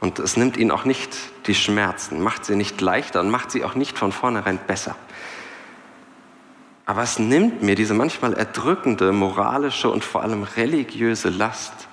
Und 0.04 0.20
es 0.20 0.36
nimmt 0.36 0.58
ihnen 0.58 0.72
auch 0.72 0.84
nicht 0.84 1.16
die 1.48 1.56
Schmerzen, 1.56 2.22
macht 2.22 2.44
sie 2.44 2.56
nicht 2.56 2.82
leichter 2.82 3.22
und 3.22 3.30
macht 3.30 3.52
sie 3.52 3.64
auch 3.64 3.74
nicht 3.74 3.98
von 3.98 4.12
vornherein 4.12 4.60
besser. 4.68 4.96
Aber 6.86 7.04
es 7.04 7.20
nimmt 7.20 7.64
mir 7.64 7.76
diese 7.76 7.94
manchmal 7.94 8.34
erdrückende 8.34 9.14
moralische 9.14 9.90
und 9.90 10.04
vor 10.04 10.22
allem 10.22 10.44
religiöse 10.44 11.30
Last, 11.30 11.88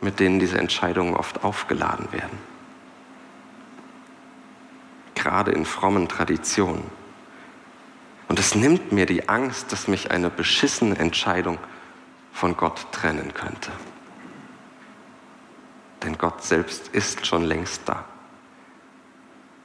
mit 0.00 0.20
denen 0.20 0.38
diese 0.38 0.58
Entscheidungen 0.58 1.14
oft 1.14 1.42
aufgeladen 1.42 2.12
werden 2.12 2.38
gerade 5.18 5.50
in 5.50 5.66
frommen 5.66 6.08
Traditionen. 6.08 6.84
Und 8.28 8.38
es 8.38 8.54
nimmt 8.54 8.92
mir 8.92 9.04
die 9.04 9.28
Angst, 9.28 9.72
dass 9.72 9.88
mich 9.88 10.10
eine 10.10 10.30
beschissene 10.30 10.96
Entscheidung 10.96 11.58
von 12.32 12.56
Gott 12.56 12.86
trennen 12.92 13.34
könnte. 13.34 13.70
Denn 16.02 16.16
Gott 16.18 16.42
selbst 16.42 16.88
ist 16.88 17.26
schon 17.26 17.44
längst 17.44 17.82
da. 17.86 18.04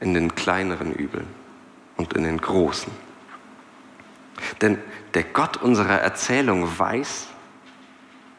In 0.00 0.14
den 0.14 0.34
kleineren 0.34 0.92
Übeln 0.92 1.28
und 1.96 2.12
in 2.14 2.24
den 2.24 2.40
großen. 2.40 2.92
Denn 4.60 4.78
der 5.14 5.22
Gott 5.22 5.56
unserer 5.58 6.00
Erzählung 6.00 6.78
weiß, 6.78 7.28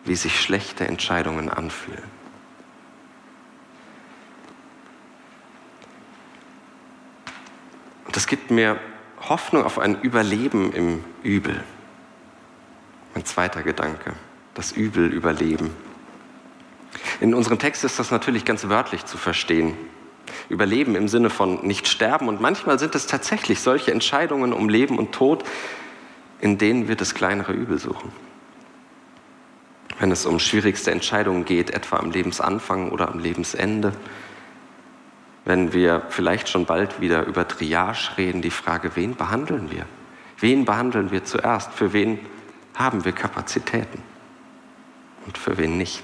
wie 0.03 0.15
sich 0.15 0.39
schlechte 0.39 0.87
Entscheidungen 0.87 1.49
anfühlen. 1.49 2.03
das 8.15 8.27
gibt 8.27 8.49
mir 8.49 8.79
Hoffnung 9.27 9.65
auf 9.65 9.77
ein 9.77 10.01
Überleben 10.01 10.71
im 10.71 11.03
Übel. 11.21 11.61
Mein 13.13 13.25
zweiter 13.25 13.61
Gedanke, 13.61 14.13
das 14.53 14.71
Übel 14.71 15.11
überleben. 15.11 15.71
In 17.19 17.33
unserem 17.33 17.59
Text 17.59 17.83
ist 17.83 17.99
das 17.99 18.11
natürlich 18.11 18.45
ganz 18.45 18.67
wörtlich 18.67 19.05
zu 19.05 19.17
verstehen. 19.17 19.75
Überleben 20.49 20.95
im 20.95 21.07
Sinne 21.07 21.29
von 21.29 21.65
nicht 21.65 21.87
sterben. 21.87 22.27
Und 22.27 22.41
manchmal 22.41 22.79
sind 22.79 22.95
es 22.95 23.07
tatsächlich 23.07 23.61
solche 23.61 23.91
Entscheidungen 23.91 24.53
um 24.53 24.69
Leben 24.69 24.97
und 24.97 25.11
Tod, 25.11 25.43
in 26.41 26.57
denen 26.57 26.87
wir 26.87 26.95
das 26.95 27.13
kleinere 27.15 27.53
Übel 27.53 27.79
suchen. 27.79 28.11
Wenn 29.99 30.11
es 30.11 30.25
um 30.25 30.39
schwierigste 30.39 30.91
Entscheidungen 30.91 31.45
geht, 31.45 31.69
etwa 31.69 31.97
am 31.97 32.11
Lebensanfang 32.11 32.91
oder 32.91 33.09
am 33.09 33.19
Lebensende, 33.19 33.93
wenn 35.45 35.73
wir 35.73 36.03
vielleicht 36.09 36.49
schon 36.49 36.65
bald 36.65 36.99
wieder 36.99 37.25
über 37.25 37.47
Triage 37.47 38.17
reden, 38.17 38.41
die 38.41 38.51
Frage, 38.51 38.95
wen 38.95 39.15
behandeln 39.15 39.71
wir? 39.71 39.85
Wen 40.39 40.65
behandeln 40.65 41.11
wir 41.11 41.23
zuerst? 41.23 41.71
Für 41.71 41.93
wen 41.93 42.19
haben 42.73 43.05
wir 43.05 43.13
Kapazitäten? 43.13 44.01
Und 45.25 45.37
für 45.37 45.57
wen 45.57 45.77
nicht? 45.77 46.03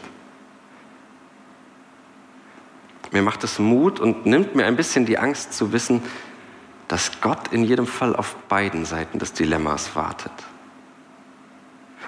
Mir 3.12 3.22
macht 3.22 3.44
es 3.44 3.60
Mut 3.60 4.00
und 4.00 4.26
nimmt 4.26 4.56
mir 4.56 4.66
ein 4.66 4.76
bisschen 4.76 5.06
die 5.06 5.18
Angst 5.18 5.54
zu 5.54 5.74
wissen, 5.74 6.02
dass 6.88 7.22
Gott 7.22 7.50
in 7.52 7.64
jedem 7.64 7.88
Fall 7.88 8.16
auf 8.16 8.36
beiden 8.48 8.86
Seiten 8.86 9.20
des 9.20 9.34
Dilemmas 9.34 9.96
wartet. 9.96 10.32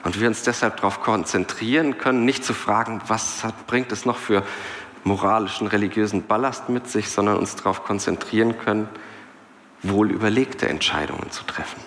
Und 0.04 0.20
wir 0.20 0.28
uns 0.28 0.44
deshalb 0.44 0.78
darauf 0.78 1.02
konzentrieren 1.02 1.98
können, 1.98 2.26
nicht 2.26 2.44
zu 2.44 2.54
fragen, 2.54 3.02
was 3.08 3.44
hat, 3.44 3.68
bringt 3.68 3.92
es 3.92 4.06
noch 4.06 4.18
für 4.18 4.44
moralischen, 5.06 5.68
religiösen 5.68 6.26
Ballast 6.28 6.70
mit 6.70 6.90
sich, 6.90 7.10
sondern 7.10 7.38
uns 7.38 7.56
darauf 7.56 7.84
konzentrieren 7.84 8.58
können, 8.58 8.90
wohl 9.82 10.12
überlegte 10.12 10.68
Entscheidungen 10.68 11.32
zu 11.32 11.44
treffen. 11.44 11.82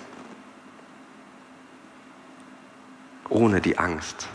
Ohne 3.29 3.61
die 3.61 3.79
Angst, 3.79 4.29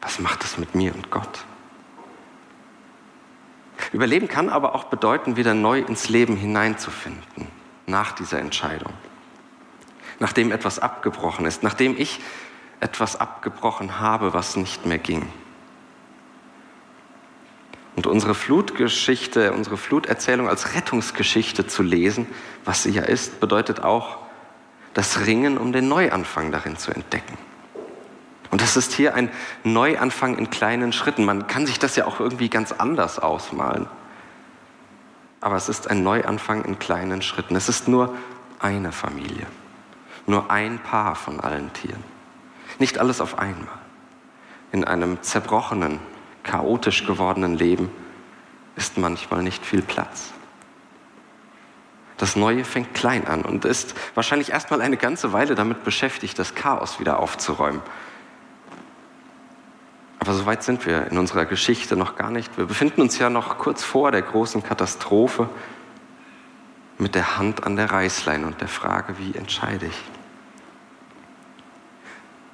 was 0.00 0.18
macht 0.18 0.44
es 0.44 0.58
mit 0.58 0.74
mir 0.74 0.94
und 0.94 1.10
Gott? 1.10 1.44
Überleben 3.94 4.26
kann 4.26 4.48
aber 4.48 4.74
auch 4.74 4.84
bedeuten, 4.84 5.36
wieder 5.36 5.54
neu 5.54 5.78
ins 5.78 6.08
Leben 6.08 6.36
hineinzufinden, 6.36 7.46
nach 7.86 8.10
dieser 8.10 8.40
Entscheidung. 8.40 8.92
Nachdem 10.18 10.50
etwas 10.50 10.80
abgebrochen 10.80 11.46
ist, 11.46 11.62
nachdem 11.62 11.96
ich 11.96 12.18
etwas 12.80 13.14
abgebrochen 13.14 14.00
habe, 14.00 14.34
was 14.34 14.56
nicht 14.56 14.84
mehr 14.84 14.98
ging. 14.98 15.28
Und 17.94 18.08
unsere 18.08 18.34
Flutgeschichte, 18.34 19.52
unsere 19.52 19.76
Fluterzählung 19.76 20.48
als 20.48 20.74
Rettungsgeschichte 20.74 21.68
zu 21.68 21.84
lesen, 21.84 22.26
was 22.64 22.82
sie 22.82 22.90
ja 22.90 23.04
ist, 23.04 23.38
bedeutet 23.38 23.84
auch, 23.84 24.18
das 24.92 25.24
Ringen 25.24 25.56
um 25.56 25.72
den 25.72 25.86
Neuanfang 25.86 26.50
darin 26.50 26.76
zu 26.76 26.90
entdecken. 26.90 27.38
Und 28.54 28.60
das 28.60 28.76
ist 28.76 28.92
hier 28.92 29.16
ein 29.16 29.32
Neuanfang 29.64 30.38
in 30.38 30.48
kleinen 30.48 30.92
Schritten. 30.92 31.24
Man 31.24 31.48
kann 31.48 31.66
sich 31.66 31.80
das 31.80 31.96
ja 31.96 32.06
auch 32.06 32.20
irgendwie 32.20 32.48
ganz 32.48 32.70
anders 32.70 33.18
ausmalen. 33.18 33.88
Aber 35.40 35.56
es 35.56 35.68
ist 35.68 35.90
ein 35.90 36.04
Neuanfang 36.04 36.64
in 36.64 36.78
kleinen 36.78 37.20
Schritten. 37.20 37.56
Es 37.56 37.68
ist 37.68 37.88
nur 37.88 38.14
eine 38.60 38.92
Familie, 38.92 39.48
nur 40.26 40.52
ein 40.52 40.78
Paar 40.78 41.16
von 41.16 41.40
allen 41.40 41.72
Tieren. 41.72 42.04
Nicht 42.78 42.98
alles 42.98 43.20
auf 43.20 43.40
einmal. 43.40 43.66
In 44.70 44.84
einem 44.84 45.20
zerbrochenen, 45.20 45.98
chaotisch 46.44 47.08
gewordenen 47.08 47.56
Leben 47.56 47.90
ist 48.76 48.98
manchmal 48.98 49.42
nicht 49.42 49.66
viel 49.66 49.82
Platz. 49.82 50.32
Das 52.18 52.36
Neue 52.36 52.64
fängt 52.64 52.94
klein 52.94 53.26
an 53.26 53.42
und 53.42 53.64
ist 53.64 53.96
wahrscheinlich 54.14 54.52
erstmal 54.52 54.80
eine 54.80 54.96
ganze 54.96 55.32
Weile 55.32 55.56
damit 55.56 55.82
beschäftigt, 55.82 56.38
das 56.38 56.54
Chaos 56.54 57.00
wieder 57.00 57.18
aufzuräumen. 57.18 57.82
Aber 60.24 60.32
so 60.32 60.46
weit 60.46 60.62
sind 60.62 60.86
wir 60.86 61.06
in 61.08 61.18
unserer 61.18 61.44
Geschichte 61.44 61.96
noch 61.96 62.16
gar 62.16 62.30
nicht. 62.30 62.56
Wir 62.56 62.64
befinden 62.64 63.02
uns 63.02 63.18
ja 63.18 63.28
noch 63.28 63.58
kurz 63.58 63.84
vor 63.84 64.10
der 64.10 64.22
großen 64.22 64.62
Katastrophe 64.62 65.50
mit 66.96 67.14
der 67.14 67.36
Hand 67.36 67.64
an 67.64 67.76
der 67.76 67.90
Reißleine 67.90 68.46
und 68.46 68.58
der 68.62 68.68
Frage, 68.68 69.18
wie 69.18 69.36
entscheide 69.36 69.84
ich? 69.84 70.02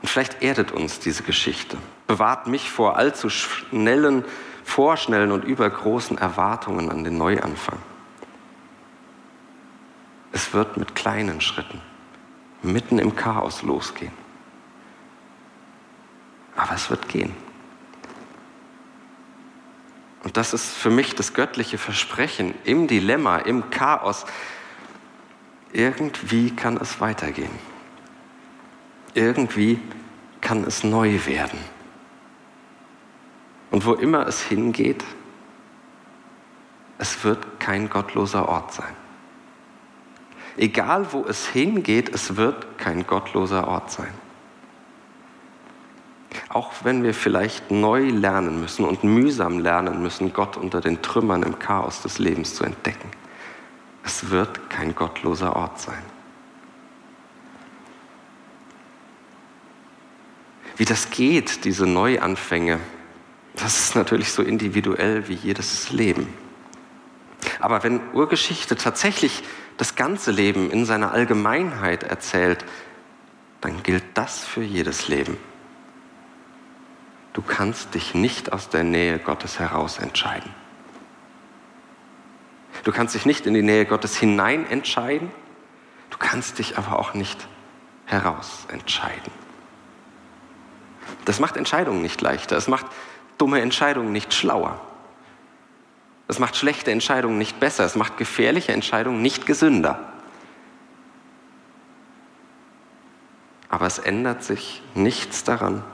Und 0.03 0.09
vielleicht 0.09 0.43
erdet 0.43 0.73
uns 0.73 0.99
diese 0.99 1.23
Geschichte, 1.23 1.79
bewahrt 2.09 2.49
mich 2.49 2.73
vor 2.73 2.97
allzu 2.97 3.31
schnellen, 3.31 4.25
vorschnellen 4.65 5.31
und 5.31 5.45
übergroßen 5.45 6.19
Erwartungen 6.19 6.91
an 6.91 7.05
den 7.05 7.19
Neuanfang. 7.19 7.79
Es 10.33 10.53
wird 10.53 10.77
mit 10.77 10.97
kleinen 10.97 11.41
Schritten, 11.41 11.81
mitten 12.63 12.99
im 12.99 13.15
Chaos 13.15 13.63
losgehen. 13.63 14.15
Aber 16.57 16.75
es 16.75 16.91
wird 16.91 17.09
gehen. 17.09 17.33
Und 20.23 20.37
das 20.37 20.53
ist 20.53 20.67
für 20.67 20.91
mich 20.91 21.15
das 21.15 21.35
göttliche 21.35 21.79
Versprechen 21.79 22.55
im 22.65 22.87
Dilemma, 22.87 23.39
im 23.39 23.71
Chaos. 23.71 24.27
Irgendwie 25.73 26.51
kann 26.51 26.77
es 26.77 27.01
weitergehen 27.01 27.71
irgendwie 29.15 29.81
kann 30.41 30.65
es 30.65 30.85
neu 30.85 31.19
werden. 31.27 31.59
Und 33.71 33.87
wo 33.87 33.93
immer 33.95 34.27
es 34.27 34.43
hingeht, 34.43 35.05
es 36.99 37.25
wird 37.25 37.61
kein 37.61 37.89
gottloser 37.89 38.49
Ort 38.49 38.73
sein. 38.73 38.95
Egal 40.57 41.13
wo 41.13 41.25
es 41.25 41.47
hingeht, 41.47 42.13
es 42.13 42.37
wird 42.37 42.79
kein 42.79 43.07
gottloser 43.07 43.69
Ort 43.69 43.91
sein. 43.91 44.13
Auch 46.49 46.73
wenn 46.85 47.03
wir 47.03 47.15
vielleicht 47.15 47.71
neu 47.71 48.09
lernen 48.09 48.61
müssen 48.61 48.85
und 48.85 49.05
mühsam 49.05 49.59
lernen 49.59 50.03
müssen, 50.03 50.33
Gott 50.33 50.57
unter 50.57 50.81
den 50.81 51.03
Trümmern 51.03 51.43
im 51.43 51.59
Chaos 51.59 52.03
des 52.03 52.19
Lebens 52.19 52.55
zu 52.55 52.65
entdecken. 52.65 53.11
Es 54.05 54.31
wird 54.31 54.71
kein 54.71 54.95
gottloser 54.95 55.57
Ort 55.57 55.81
sein. 55.81 56.03
Wie 60.77 60.85
das 60.85 61.11
geht, 61.11 61.65
diese 61.65 61.87
Neuanfänge, 61.87 62.81
das 63.55 63.79
ist 63.81 63.97
natürlich 63.97 64.33
so 64.33 64.43
individuell 64.43 65.29
wie 65.29 65.35
jedes 65.35 65.91
Leben. 65.91 66.33
Aber 67.59 67.83
wenn 67.83 68.01
Urgeschichte 68.15 68.77
tatsächlich 68.77 69.43
das 69.77 69.95
ganze 69.95 70.31
Leben 70.31 70.71
in 70.71 70.87
seiner 70.87 71.13
Allgemeinheit 71.13 72.03
erzählt, 72.03 72.65
dann 73.61 73.83
gilt 73.83 74.05
das 74.15 74.45
für 74.45 74.63
jedes 74.63 75.09
Leben. 75.09 75.37
Du 77.33 77.43
kannst 77.43 77.95
dich 77.95 78.15
nicht 78.15 78.53
aus 78.53 78.69
der 78.69 78.85
Nähe 78.85 79.19
Gottes 79.19 79.59
heraus 79.59 79.99
entscheiden. 79.99 80.53
Du 82.85 82.93
kannst 82.93 83.15
dich 83.15 83.27
nicht 83.27 83.47
in 83.47 83.55
die 83.55 83.63
Nähe 83.63 83.87
Gottes 83.87 84.17
hinein 84.17 84.69
entscheiden, 84.69 85.31
du 86.09 86.19
kannst 86.19 86.59
dich 86.59 86.79
aber 86.79 86.99
auch 86.99 87.15
nicht 87.15 87.47
heraus 88.07 88.67
entscheiden. 88.69 89.33
Das 91.25 91.41
macht 91.41 91.57
Entscheidungen 91.57 92.03
nicht 92.03 92.21
leichter, 92.21 92.57
es 92.57 92.69
macht 92.69 92.87
dumme 93.39 93.61
Entscheidungen 93.61 94.13
nicht 94.13 94.35
schlauer. 94.35 94.81
Es 96.27 96.39
macht 96.39 96.57
schlechte 96.57 96.91
Entscheidungen 96.91 97.39
nicht 97.39 97.61
besser, 97.61 97.85
es 97.85 97.97
macht 97.97 98.17
gefährliche 98.17 98.73
Entscheidungen 98.73 99.21
nicht 99.21 99.47
gesünder. 99.47 100.13
Aber 103.69 103.87
es 103.87 103.99
ändert 103.99 104.43
sich 104.43 104.83
nichts 104.95 105.45
daran, 105.45 105.85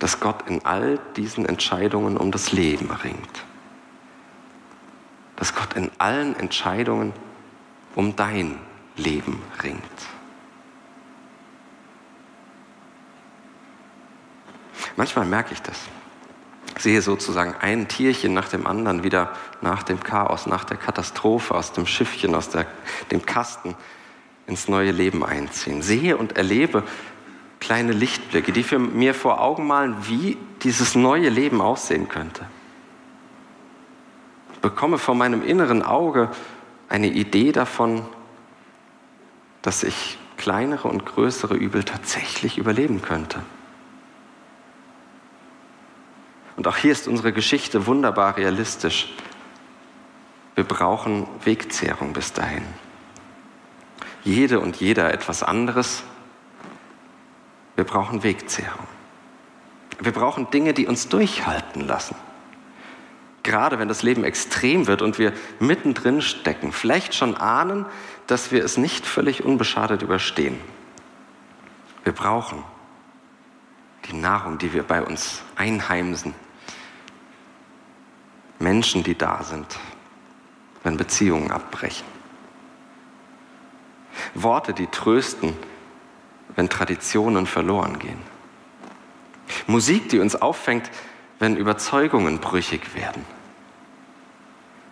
dass 0.00 0.18
Gott 0.18 0.48
in 0.48 0.64
all 0.64 0.98
diesen 1.14 1.46
Entscheidungen 1.46 2.16
um 2.16 2.32
das 2.32 2.50
Leben 2.50 2.90
ringt. 2.90 3.44
Dass 5.36 5.54
Gott 5.54 5.74
in 5.74 5.90
allen 5.98 6.34
Entscheidungen 6.36 7.12
um 7.94 8.16
dein 8.16 8.58
Leben 8.96 9.42
ringt. 9.62 9.82
Manchmal 14.96 15.26
merke 15.26 15.52
ich 15.52 15.62
das. 15.62 15.78
Sehe 16.78 17.02
sozusagen 17.02 17.54
ein 17.60 17.88
Tierchen 17.88 18.32
nach 18.32 18.48
dem 18.48 18.66
anderen 18.66 19.04
wieder 19.04 19.32
nach 19.60 19.82
dem 19.82 20.02
Chaos, 20.02 20.46
nach 20.46 20.64
der 20.64 20.78
Katastrophe 20.78 21.54
aus 21.54 21.72
dem 21.72 21.86
Schiffchen, 21.86 22.34
aus 22.34 22.48
der, 22.48 22.66
dem 23.10 23.26
Kasten 23.26 23.76
ins 24.46 24.66
neue 24.66 24.92
Leben 24.92 25.24
einziehen. 25.24 25.82
Sehe 25.82 26.16
und 26.16 26.36
erlebe 26.38 26.84
kleine 27.60 27.92
Lichtblicke, 27.92 28.52
die 28.52 28.62
für 28.62 28.78
mir 28.78 29.14
vor 29.14 29.40
Augen 29.40 29.66
malen, 29.66 29.94
wie 30.08 30.36
dieses 30.62 30.94
neue 30.94 31.28
Leben 31.28 31.60
aussehen 31.60 32.08
könnte. 32.08 32.46
Ich 34.54 34.60
bekomme 34.60 34.98
vor 34.98 35.14
meinem 35.14 35.42
inneren 35.42 35.82
Auge 35.82 36.30
eine 36.88 37.08
Idee 37.08 37.52
davon, 37.52 38.04
dass 39.62 39.82
ich 39.82 40.18
kleinere 40.36 40.88
und 40.88 41.04
größere 41.04 41.54
Übel 41.54 41.84
tatsächlich 41.84 42.58
überleben 42.58 43.02
könnte. 43.02 43.42
Und 46.56 46.66
auch 46.66 46.76
hier 46.76 46.92
ist 46.92 47.08
unsere 47.08 47.32
Geschichte 47.32 47.86
wunderbar 47.86 48.36
realistisch. 48.36 49.14
Wir 50.54 50.64
brauchen 50.64 51.26
Wegzehrung 51.44 52.12
bis 52.12 52.32
dahin. 52.32 52.64
Jede 54.24 54.60
und 54.60 54.76
jeder 54.76 55.12
etwas 55.14 55.42
anderes. 55.42 56.02
Wir 57.80 57.86
brauchen 57.86 58.22
Wegzehrung. 58.22 58.86
Wir 60.00 60.12
brauchen 60.12 60.50
Dinge, 60.50 60.74
die 60.74 60.86
uns 60.86 61.08
durchhalten 61.08 61.86
lassen. 61.86 62.14
Gerade 63.42 63.78
wenn 63.78 63.88
das 63.88 64.02
Leben 64.02 64.22
extrem 64.22 64.86
wird 64.86 65.00
und 65.00 65.18
wir 65.18 65.32
mittendrin 65.60 66.20
stecken, 66.20 66.72
vielleicht 66.72 67.14
schon 67.14 67.34
ahnen, 67.34 67.86
dass 68.26 68.52
wir 68.52 68.62
es 68.62 68.76
nicht 68.76 69.06
völlig 69.06 69.46
unbeschadet 69.46 70.02
überstehen. 70.02 70.60
Wir 72.04 72.12
brauchen 72.12 72.62
die 74.10 74.14
Nahrung, 74.14 74.58
die 74.58 74.74
wir 74.74 74.82
bei 74.82 75.02
uns 75.02 75.40
einheimsen, 75.56 76.34
Menschen, 78.58 79.04
die 79.04 79.16
da 79.16 79.42
sind, 79.42 79.78
wenn 80.82 80.98
Beziehungen 80.98 81.50
abbrechen. 81.50 82.06
Worte, 84.34 84.74
die 84.74 84.88
trösten, 84.88 85.56
wenn 86.56 86.68
Traditionen 86.68 87.46
verloren 87.46 87.98
gehen. 87.98 88.18
Musik, 89.66 90.08
die 90.08 90.18
uns 90.18 90.36
auffängt, 90.36 90.90
wenn 91.38 91.56
Überzeugungen 91.56 92.38
brüchig 92.38 92.94
werden. 92.94 93.24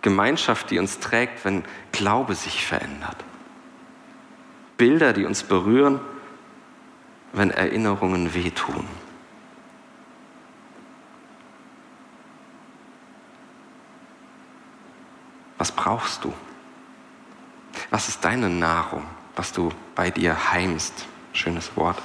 Gemeinschaft, 0.01 0.71
die 0.71 0.79
uns 0.79 0.99
trägt, 0.99 1.43
wenn 1.45 1.63
Glaube 1.91 2.35
sich 2.35 2.65
verändert. 2.65 3.17
Bilder, 4.77 5.13
die 5.13 5.25
uns 5.25 5.43
berühren, 5.43 5.99
wenn 7.33 7.51
Erinnerungen 7.51 8.33
wehtun. 8.33 8.87
Was 15.57 15.71
brauchst 15.73 16.23
du? 16.23 16.33
Was 17.89 18.07
ist 18.07 18.23
deine 18.23 18.49
Nahrung, 18.49 19.03
was 19.35 19.51
du 19.51 19.69
bei 19.95 20.09
dir 20.09 20.51
heimst? 20.53 21.05
Schönes 21.33 21.75
Wort. 21.75 22.01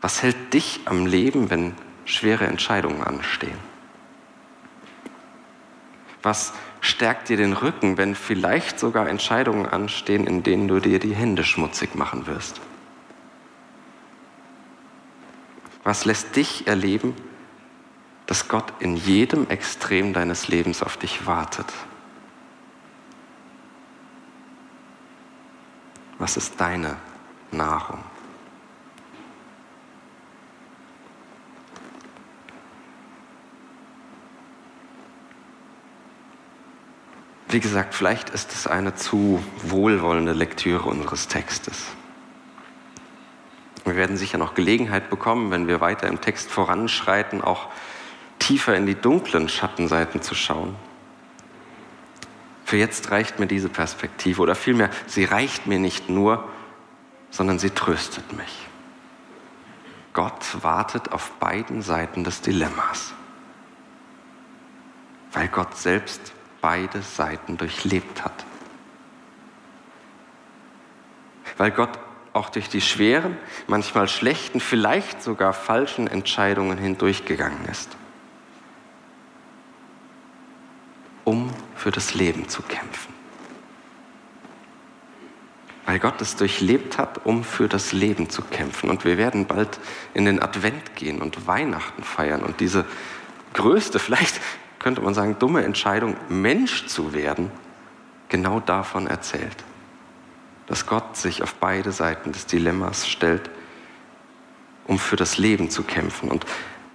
Was 0.00 0.22
hält 0.22 0.54
dich 0.54 0.80
am 0.86 1.06
Leben, 1.06 1.50
wenn 1.50 1.74
schwere 2.04 2.46
Entscheidungen 2.46 3.02
anstehen? 3.02 3.58
Was 6.22 6.52
stärkt 6.80 7.28
dir 7.28 7.36
den 7.36 7.52
Rücken, 7.52 7.96
wenn 7.96 8.14
vielleicht 8.14 8.78
sogar 8.78 9.08
Entscheidungen 9.08 9.66
anstehen, 9.66 10.26
in 10.26 10.42
denen 10.42 10.68
du 10.68 10.80
dir 10.80 10.98
die 10.98 11.14
Hände 11.14 11.44
schmutzig 11.44 11.94
machen 11.94 12.26
wirst? 12.26 12.60
Was 15.82 16.04
lässt 16.04 16.36
dich 16.36 16.66
erleben, 16.66 17.14
dass 18.30 18.46
Gott 18.46 18.72
in 18.78 18.94
jedem 18.94 19.48
Extrem 19.48 20.12
deines 20.12 20.46
Lebens 20.46 20.84
auf 20.84 20.96
dich 20.96 21.26
wartet. 21.26 21.66
Was 26.20 26.36
ist 26.36 26.60
deine 26.60 26.96
Nahrung? 27.50 28.04
Wie 37.48 37.58
gesagt, 37.58 37.94
vielleicht 37.94 38.30
ist 38.30 38.52
es 38.52 38.68
eine 38.68 38.94
zu 38.94 39.42
wohlwollende 39.64 40.32
Lektüre 40.32 40.88
unseres 40.88 41.26
Textes. 41.26 41.86
Wir 43.84 43.96
werden 43.96 44.16
sicher 44.16 44.38
noch 44.38 44.54
Gelegenheit 44.54 45.10
bekommen, 45.10 45.50
wenn 45.50 45.66
wir 45.66 45.80
weiter 45.80 46.06
im 46.06 46.20
Text 46.20 46.48
voranschreiten, 46.48 47.42
auch 47.42 47.66
tiefer 48.38 48.76
in 48.76 48.86
die 48.86 48.94
dunklen 48.94 49.48
Schattenseiten 49.48 50.22
zu 50.22 50.36
schauen. 50.36 50.76
Für 52.64 52.76
jetzt 52.76 53.10
reicht 53.10 53.40
mir 53.40 53.48
diese 53.48 53.68
Perspektive 53.68 54.40
oder 54.40 54.54
vielmehr, 54.54 54.90
sie 55.08 55.24
reicht 55.24 55.66
mir 55.66 55.80
nicht 55.80 56.08
nur, 56.08 56.48
sondern 57.30 57.58
sie 57.58 57.70
tröstet 57.70 58.32
mich. 58.32 58.66
Gott 60.12 60.62
wartet 60.62 61.12
auf 61.12 61.30
beiden 61.32 61.82
Seiten 61.82 62.24
des 62.24 62.40
Dilemmas, 62.40 63.14
weil 65.32 65.48
Gott 65.48 65.76
selbst 65.76 66.32
beide 66.60 67.02
Seiten 67.02 67.56
durchlebt 67.56 68.24
hat. 68.24 68.44
Weil 71.56 71.70
Gott 71.70 71.98
auch 72.32 72.50
durch 72.50 72.68
die 72.68 72.80
schweren, 72.80 73.36
manchmal 73.66 74.08
schlechten, 74.08 74.60
vielleicht 74.60 75.22
sogar 75.22 75.52
falschen 75.52 76.06
Entscheidungen 76.06 76.78
hindurchgegangen 76.78 77.64
ist. 77.66 77.96
um 81.30 81.50
für 81.76 81.92
das 81.92 82.14
Leben 82.14 82.48
zu 82.48 82.60
kämpfen. 82.62 83.19
Weil 85.90 85.98
Gott 85.98 86.22
es 86.22 86.36
durchlebt 86.36 86.98
hat, 86.98 87.26
um 87.26 87.42
für 87.42 87.66
das 87.66 87.90
Leben 87.90 88.30
zu 88.30 88.42
kämpfen. 88.42 88.90
Und 88.90 89.04
wir 89.04 89.18
werden 89.18 89.46
bald 89.46 89.80
in 90.14 90.24
den 90.24 90.40
Advent 90.40 90.94
gehen 90.94 91.20
und 91.20 91.48
Weihnachten 91.48 92.04
feiern. 92.04 92.44
Und 92.44 92.60
diese 92.60 92.84
größte, 93.54 93.98
vielleicht 93.98 94.40
könnte 94.78 95.00
man 95.00 95.14
sagen, 95.14 95.40
dumme 95.40 95.64
Entscheidung, 95.64 96.16
Mensch 96.28 96.86
zu 96.86 97.12
werden, 97.12 97.50
genau 98.28 98.60
davon 98.60 99.08
erzählt. 99.08 99.64
Dass 100.68 100.86
Gott 100.86 101.16
sich 101.16 101.42
auf 101.42 101.54
beide 101.54 101.90
Seiten 101.90 102.30
des 102.30 102.46
Dilemmas 102.46 103.08
stellt, 103.08 103.50
um 104.86 104.96
für 104.96 105.16
das 105.16 105.38
Leben 105.38 105.70
zu 105.70 105.82
kämpfen. 105.82 106.30
Und 106.30 106.46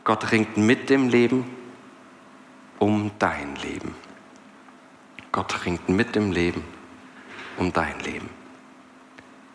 Gott 0.06 0.32
ringt 0.32 0.56
mit 0.56 0.90
dem 0.90 1.10
Leben 1.10 1.44
um 2.80 3.12
dein 3.20 3.58
Leben. 3.58 3.94
Gott 5.34 5.66
ringt 5.66 5.90
mit 5.90 6.16
dem 6.16 6.32
Leben 6.32 6.64
um 7.58 7.74
dein 7.74 8.00
Leben. 8.00 8.45